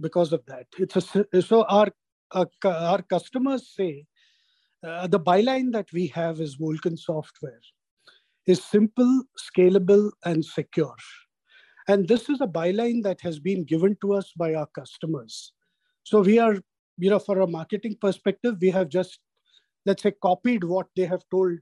because 0.00 0.32
of 0.32 0.44
that 0.46 0.66
it's 0.78 0.96
a 0.96 1.42
so 1.42 1.64
our 1.64 1.88
uh, 2.32 2.44
our 2.64 3.02
customers 3.02 3.72
say 3.74 4.04
uh, 4.86 5.06
the 5.06 5.20
byline 5.20 5.72
that 5.72 5.90
we 5.92 6.06
have 6.08 6.40
is 6.40 6.58
Wolken 6.58 6.98
software 6.98 7.60
is 8.46 8.62
simple 8.62 9.22
scalable 9.38 10.10
and 10.24 10.44
secure 10.44 10.96
and 11.88 12.08
this 12.08 12.28
is 12.28 12.40
a 12.40 12.46
byline 12.46 13.02
that 13.02 13.20
has 13.20 13.38
been 13.38 13.64
given 13.64 13.96
to 14.00 14.12
us 14.12 14.32
by 14.36 14.54
our 14.54 14.66
customers 14.66 15.52
so 16.06 16.20
we 16.20 16.38
are, 16.38 16.54
you 16.98 17.10
know, 17.10 17.18
for 17.18 17.40
a 17.40 17.48
marketing 17.48 17.96
perspective, 18.00 18.58
we 18.60 18.70
have 18.70 18.88
just, 18.88 19.18
let's 19.86 20.04
say, 20.04 20.12
copied 20.22 20.62
what 20.62 20.86
they 20.94 21.04
have 21.04 21.24
told 21.32 21.58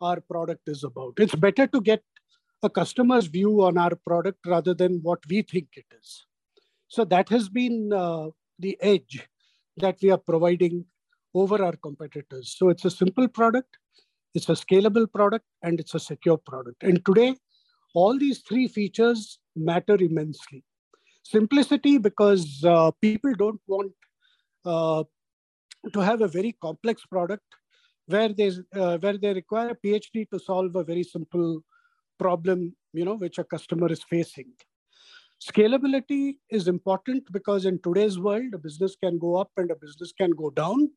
our 0.00 0.20
product 0.20 0.62
is 0.68 0.82
about. 0.82 1.14
It's 1.18 1.36
better 1.36 1.68
to 1.68 1.80
get 1.80 2.02
a 2.64 2.68
customer's 2.68 3.26
view 3.26 3.62
on 3.62 3.78
our 3.78 3.94
product 3.94 4.40
rather 4.44 4.74
than 4.74 4.98
what 5.04 5.20
we 5.30 5.42
think 5.42 5.68
it 5.76 5.84
is. 5.96 6.26
So 6.88 7.04
that 7.04 7.28
has 7.28 7.48
been 7.48 7.92
uh, 7.92 8.28
the 8.58 8.76
edge 8.80 9.28
that 9.78 9.98
we 10.02 10.10
are 10.10 10.18
providing 10.18 10.84
over 11.34 11.62
our 11.62 11.76
competitors. 11.76 12.54
So 12.56 12.68
it's 12.70 12.84
a 12.84 12.90
simple 12.90 13.28
product. 13.28 13.76
it's 14.36 14.50
a 14.50 14.52
scalable 14.52 15.10
product, 15.10 15.46
and 15.62 15.80
it's 15.80 15.94
a 15.94 15.98
secure 15.98 16.36
product. 16.36 16.82
And 16.82 17.04
today, 17.04 17.34
all 17.94 18.18
these 18.18 18.40
three 18.48 18.68
features 18.68 19.38
matter 19.56 19.96
immensely. 20.08 20.62
Simplicity, 21.22 21.96
because 21.96 22.62
uh, 22.64 22.90
people 23.00 23.32
don't 23.38 23.60
want 23.66 23.92
uh, 24.66 25.04
to 25.92 26.00
have 26.00 26.20
a 26.20 26.28
very 26.28 26.52
complex 26.60 27.06
product 27.06 27.44
where 28.06 28.28
they 28.28 28.52
uh, 28.74 28.98
where 28.98 29.16
they 29.16 29.32
require 29.32 29.70
a 29.70 29.76
PhD 29.86 30.28
to 30.30 30.38
solve 30.38 30.76
a 30.76 30.84
very 30.84 31.02
simple 31.02 31.60
problem, 32.18 32.76
you 32.92 33.04
know, 33.04 33.14
which 33.14 33.38
a 33.38 33.44
customer 33.44 33.90
is 33.90 34.02
facing. 34.02 34.52
Scalability 35.46 36.38
is 36.50 36.66
important 36.66 37.30
because 37.30 37.66
in 37.66 37.78
today's 37.82 38.18
world, 38.18 38.52
a 38.52 38.58
business 38.58 38.96
can 38.96 39.16
go 39.16 39.36
up 39.36 39.50
and 39.56 39.70
a 39.70 39.76
business 39.76 40.12
can 40.12 40.30
go 40.30 40.50
down, 40.50 40.90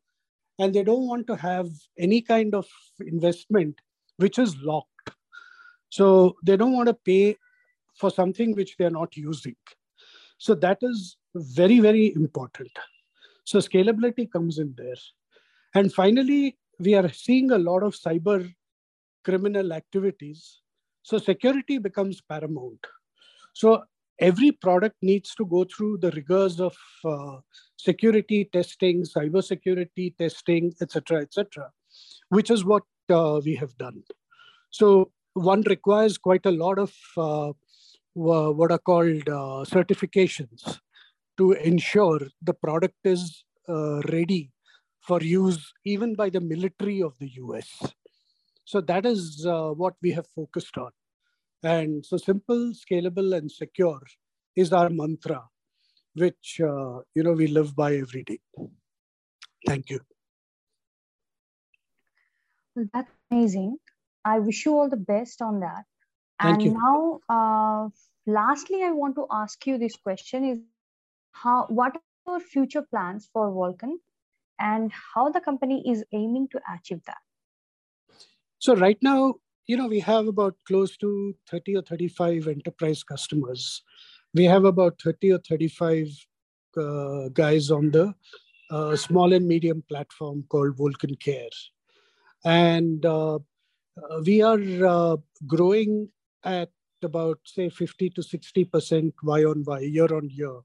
and 0.57 0.73
they 0.73 0.83
don't 0.83 1.07
want 1.07 1.27
to 1.27 1.35
have 1.35 1.67
any 1.99 2.19
kind 2.21 2.55
of 2.55 2.67
investment 2.99 3.79
which 4.17 4.39
is 4.39 4.55
locked. 4.57 5.11
So 5.89 6.35
they 6.43 6.57
don't 6.57 6.73
want 6.73 6.87
to 6.87 6.95
pay 6.95 7.37
for 7.95 8.09
something 8.09 8.55
which 8.55 8.75
they're 8.77 8.89
not 8.89 9.15
using. 9.15 9.55
So 10.39 10.55
that 10.55 10.79
is 10.81 11.17
very, 11.35 11.79
very 11.79 12.13
important. 12.15 12.71
So 13.43 13.59
scalability 13.59 14.31
comes 14.31 14.57
in 14.57 14.73
there. 14.77 15.01
And 15.75 15.93
finally, 15.93 16.57
we 16.79 16.95
are 16.95 17.09
seeing 17.09 17.51
a 17.51 17.57
lot 17.57 17.83
of 17.83 17.93
cyber 17.93 18.51
criminal 19.23 19.73
activities. 19.73 20.61
So 21.03 21.19
security 21.19 21.77
becomes 21.77 22.21
paramount. 22.21 22.85
So 23.53 23.83
every 24.19 24.51
product 24.51 24.95
needs 25.01 25.33
to 25.35 25.45
go 25.45 25.63
through 25.63 25.97
the 25.97 26.11
rigors 26.11 26.59
of 26.59 26.75
uh, 27.05 27.37
security 27.77 28.49
testing, 28.51 29.03
cyber 29.03 29.43
security 29.43 30.13
testing, 30.17 30.73
etc., 30.81 31.21
etc., 31.21 31.71
which 32.29 32.51
is 32.51 32.65
what 32.65 32.83
uh, 33.09 33.39
we 33.43 33.55
have 33.55 33.77
done. 33.77 34.03
So 34.71 35.11
one 35.33 35.61
requires 35.61 36.17
quite 36.17 36.45
a 36.45 36.51
lot 36.51 36.77
of 36.77 36.93
uh, 37.17 37.53
what 38.13 38.71
are 38.71 38.79
called 38.79 39.27
uh, 39.27 39.63
certifications 39.65 40.79
to 41.37 41.53
ensure 41.53 42.19
the 42.41 42.53
product 42.53 42.97
is 43.03 43.45
uh, 43.67 44.01
ready 44.11 44.51
for 45.01 45.21
use 45.21 45.71
even 45.85 46.15
by 46.15 46.29
the 46.29 46.41
military 46.41 47.01
of 47.01 47.17
the 47.19 47.29
US. 47.35 47.69
So 48.65 48.81
that 48.81 49.05
is 49.05 49.45
uh, 49.47 49.69
what 49.69 49.95
we 50.01 50.11
have 50.11 50.27
focused 50.27 50.77
on. 50.77 50.91
And 51.63 52.05
so 52.05 52.17
simple, 52.17 52.71
scalable, 52.73 53.35
and 53.37 53.51
secure 53.51 54.01
is 54.55 54.71
our 54.71 54.89
mantra, 54.89 55.43
which 56.13 56.61
uh, 56.63 56.99
you 57.13 57.23
know 57.23 57.33
we 57.33 57.47
live 57.47 57.75
by 57.75 57.95
every 57.95 58.23
day. 58.23 58.39
Thank 59.67 59.89
you. 59.89 59.99
That's 62.93 63.11
amazing. 63.29 63.77
I 64.23 64.39
wish 64.39 64.65
you 64.65 64.77
all 64.77 64.89
the 64.89 64.97
best 64.97 65.41
on 65.41 65.59
that. 65.59 65.83
Thank 66.41 66.63
and 66.63 66.65
you. 66.65 66.73
now, 66.73 67.19
uh, 67.27 67.89
lastly, 68.25 68.83
I 68.83 68.91
want 68.91 69.15
to 69.15 69.27
ask 69.29 69.65
you 69.67 69.77
this 69.77 69.97
question: 69.97 70.45
Is 70.45 70.59
how 71.33 71.65
what 71.67 71.97
are 71.97 72.01
your 72.27 72.39
future 72.39 72.83
plans 72.83 73.29
for 73.33 73.51
Wolken, 73.51 73.95
and 74.59 74.91
how 75.13 75.29
the 75.29 75.41
company 75.41 75.83
is 75.89 76.05
aiming 76.13 76.47
to 76.49 76.61
achieve 76.73 77.03
that? 77.05 77.17
So 78.59 78.75
right 78.75 78.97
now, 79.01 79.35
you 79.69 79.77
know, 79.77 79.85
we 79.85 79.99
have 79.99 80.27
about 80.27 80.55
close 80.67 80.97
to 80.97 81.35
30 81.47 81.75
or 81.75 81.81
35 81.83 82.47
enterprise 82.47 83.03
customers. 83.03 83.83
We 84.33 84.45
have 84.45 84.65
about 84.65 84.99
30 84.99 85.33
or 85.33 85.37
35 85.47 86.07
uh, 86.75 87.29
guys 87.29 87.69
on 87.69 87.91
the 87.91 88.15
uh, 88.71 88.95
small 88.95 89.31
and 89.31 89.47
medium 89.47 89.83
platform 89.87 90.43
called 90.49 90.75
Wolken 90.79 91.19
Care. 91.19 91.53
And 92.43 93.05
uh, 93.05 93.35
uh 93.35 94.21
we 94.25 94.41
are 94.41 94.63
uh, 94.87 95.17
growing 95.45 96.09
at 96.43 96.71
about, 97.03 97.37
say, 97.43 97.69
50 97.69 98.09
to 98.09 98.21
60% 98.21 99.13
Y 99.21 99.43
on 99.43 99.63
Y, 99.67 99.79
year 99.81 100.11
on 100.11 100.31
year. 100.31 100.61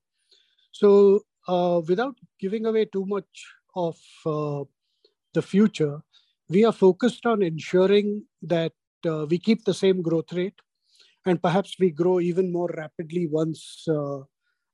So 0.72 1.20
uh, 1.46 1.82
without 1.86 2.16
giving 2.40 2.64
away 2.64 2.86
too 2.86 3.04
much 3.04 3.44
of 3.76 3.98
the 4.24 5.42
future, 5.42 6.00
we 6.48 6.64
are 6.64 6.72
focused 6.72 7.26
on 7.26 7.42
ensuring 7.42 8.24
that 8.40 8.72
uh, 9.06 9.26
we 9.28 9.38
keep 9.38 9.64
the 9.64 9.74
same 9.74 10.02
growth 10.02 10.32
rate 10.32 10.54
and 11.26 11.42
perhaps 11.42 11.76
we 11.78 11.90
grow 11.90 12.20
even 12.20 12.52
more 12.52 12.70
rapidly 12.76 13.26
once 13.26 13.84
uh, 13.88 14.18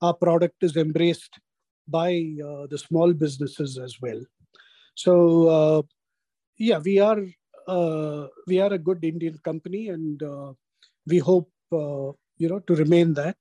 our 0.03 0.15
product 0.15 0.57
is 0.63 0.77
embraced 0.77 1.39
by 1.87 2.35
uh, 2.45 2.67
the 2.71 2.79
small 2.79 3.13
businesses 3.13 3.79
as 3.79 3.97
well. 4.01 4.21
So 4.95 5.49
uh, 5.49 5.83
yeah 6.59 6.79
we 6.79 6.99
are 6.99 7.23
uh, 7.67 8.27
we 8.47 8.61
are 8.61 8.73
a 8.73 8.79
good 8.79 9.05
indian 9.05 9.39
company 9.45 9.89
and 9.89 10.23
uh, 10.23 10.53
we 11.07 11.19
hope 11.19 11.51
you 11.73 12.49
know 12.49 12.61
to 12.61 12.75
remain 12.75 13.15
that. 13.15 13.37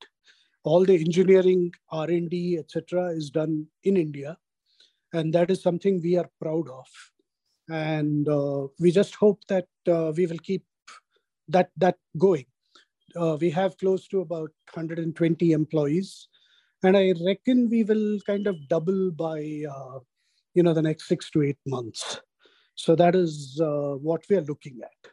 All 0.63 0.83
the 0.85 0.95
engineering 0.95 1.71
r&d 1.89 2.57
etc 2.59 3.07
is 3.19 3.29
done 3.29 3.65
in 3.83 3.95
india 3.97 4.37
and 5.13 5.33
that 5.33 5.49
is 5.49 5.63
something 5.63 6.01
we 6.03 6.17
are 6.17 6.29
proud 6.41 6.67
of. 6.69 6.87
And 7.69 8.27
we 8.79 8.91
just 8.91 9.15
hope 9.15 9.39
that 9.47 9.67
we 10.17 10.25
will 10.25 10.43
keep 10.49 10.63
that 11.49 11.69
that 11.77 11.97
going. 12.17 12.45
Uh, 13.15 13.37
we 13.41 13.49
have 13.49 13.77
close 13.77 14.07
to 14.07 14.21
about 14.21 14.51
120 14.73 15.51
employees, 15.51 16.27
and 16.83 16.95
I 16.95 17.13
reckon 17.25 17.69
we 17.69 17.83
will 17.83 18.19
kind 18.25 18.47
of 18.47 18.55
double 18.67 19.11
by 19.11 19.63
uh, 19.69 19.99
you 20.53 20.63
know 20.63 20.73
the 20.73 20.81
next 20.81 21.07
six 21.07 21.29
to 21.31 21.43
eight 21.43 21.57
months. 21.65 22.21
So 22.75 22.95
that 22.95 23.15
is 23.15 23.59
uh, 23.61 23.95
what 23.95 24.23
we 24.29 24.37
are 24.37 24.41
looking 24.41 24.79
at. 24.83 25.11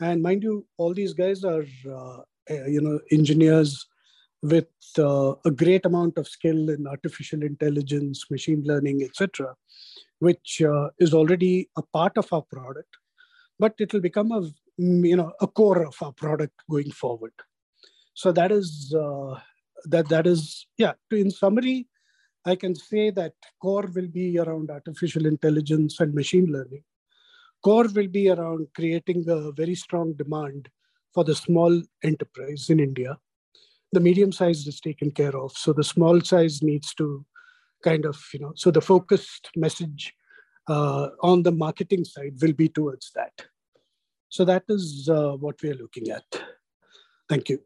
And 0.00 0.22
mind 0.22 0.42
you, 0.42 0.66
all 0.76 0.94
these 0.94 1.14
guys 1.14 1.42
are 1.42 1.64
uh, 1.90 2.18
eh, 2.48 2.66
you 2.66 2.80
know 2.80 3.00
engineers 3.10 3.86
with 4.42 4.68
uh, 4.98 5.32
a 5.44 5.50
great 5.50 5.86
amount 5.86 6.18
of 6.18 6.28
skill 6.28 6.68
in 6.70 6.86
artificial 6.86 7.42
intelligence, 7.42 8.26
machine 8.30 8.62
learning, 8.64 9.02
etc., 9.02 9.54
which 10.18 10.62
uh, 10.62 10.88
is 10.98 11.14
already 11.14 11.68
a 11.76 11.82
part 11.82 12.16
of 12.16 12.32
our 12.32 12.42
product, 12.42 12.96
but 13.58 13.74
it 13.78 13.92
will 13.92 14.00
become 14.00 14.30
a 14.32 14.42
you 14.78 15.16
know 15.16 15.32
a 15.40 15.46
core 15.46 15.84
of 15.86 15.96
our 16.02 16.12
product 16.12 16.54
going 16.70 16.90
forward. 16.90 17.32
So 18.14 18.32
that 18.32 18.52
is 18.52 18.94
uh, 18.98 19.38
that 19.86 20.08
that 20.08 20.26
is 20.26 20.66
yeah 20.78 20.92
in 21.10 21.30
summary 21.30 21.86
i 22.44 22.54
can 22.54 22.74
say 22.74 23.10
that 23.10 23.34
core 23.62 23.88
will 23.94 24.08
be 24.08 24.38
around 24.38 24.70
artificial 24.70 25.26
intelligence 25.26 26.00
and 26.00 26.14
machine 26.14 26.46
learning. 26.46 26.84
Core 27.64 27.88
will 27.94 28.06
be 28.06 28.28
around 28.30 28.68
creating 28.76 29.24
a 29.28 29.50
very 29.52 29.74
strong 29.74 30.12
demand 30.12 30.68
for 31.12 31.24
the 31.24 31.34
small 31.34 31.82
enterprise 32.04 32.66
in 32.70 32.78
india. 32.80 33.18
The 33.92 34.00
medium 34.00 34.32
size 34.32 34.66
is 34.66 34.80
taken 34.80 35.10
care 35.10 35.36
of 35.36 35.52
so 35.52 35.72
the 35.72 35.84
small 35.84 36.20
size 36.20 36.62
needs 36.62 36.94
to 36.94 37.24
kind 37.82 38.04
of 38.04 38.22
you 38.32 38.40
know 38.40 38.52
so 38.54 38.70
the 38.70 38.80
focused 38.80 39.50
message 39.56 40.14
uh, 40.68 41.08
on 41.22 41.42
the 41.42 41.52
marketing 41.52 42.04
side 42.04 42.34
will 42.42 42.52
be 42.52 42.68
towards 42.68 43.10
that 43.14 43.46
so 44.36 44.44
that 44.44 44.64
is 44.68 45.08
uh, 45.08 45.32
what 45.44 45.62
we 45.62 45.70
are 45.70 45.74
looking 45.74 46.10
at. 46.10 46.24
Thank 47.28 47.48
you. 47.48 47.58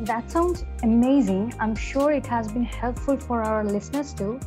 That 0.00 0.30
sounds 0.30 0.64
amazing. 0.82 1.54
I'm 1.58 1.74
sure 1.74 2.12
it 2.12 2.26
has 2.26 2.52
been 2.52 2.64
helpful 2.64 3.18
for 3.18 3.42
our 3.42 3.64
listeners 3.64 4.14
too. 4.14 4.38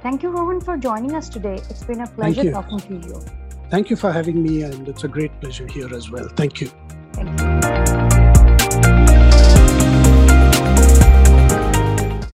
Thank 0.00 0.22
you, 0.22 0.30
Rohan, 0.30 0.60
for 0.60 0.78
joining 0.78 1.14
us 1.14 1.28
today. 1.28 1.56
It's 1.68 1.84
been 1.84 2.00
a 2.00 2.06
pleasure 2.06 2.50
talking 2.50 2.80
to 2.80 2.94
you. 3.08 3.20
Thank 3.68 3.90
you 3.90 3.96
for 3.96 4.10
having 4.12 4.42
me, 4.42 4.62
and 4.62 4.88
it's 4.88 5.04
a 5.04 5.08
great 5.08 5.38
pleasure 5.40 5.66
here 5.66 5.92
as 5.94 6.10
well. 6.10 6.28
Thank 6.28 6.60
you. 6.60 6.70
Thank 7.12 7.40
you. 7.40 7.55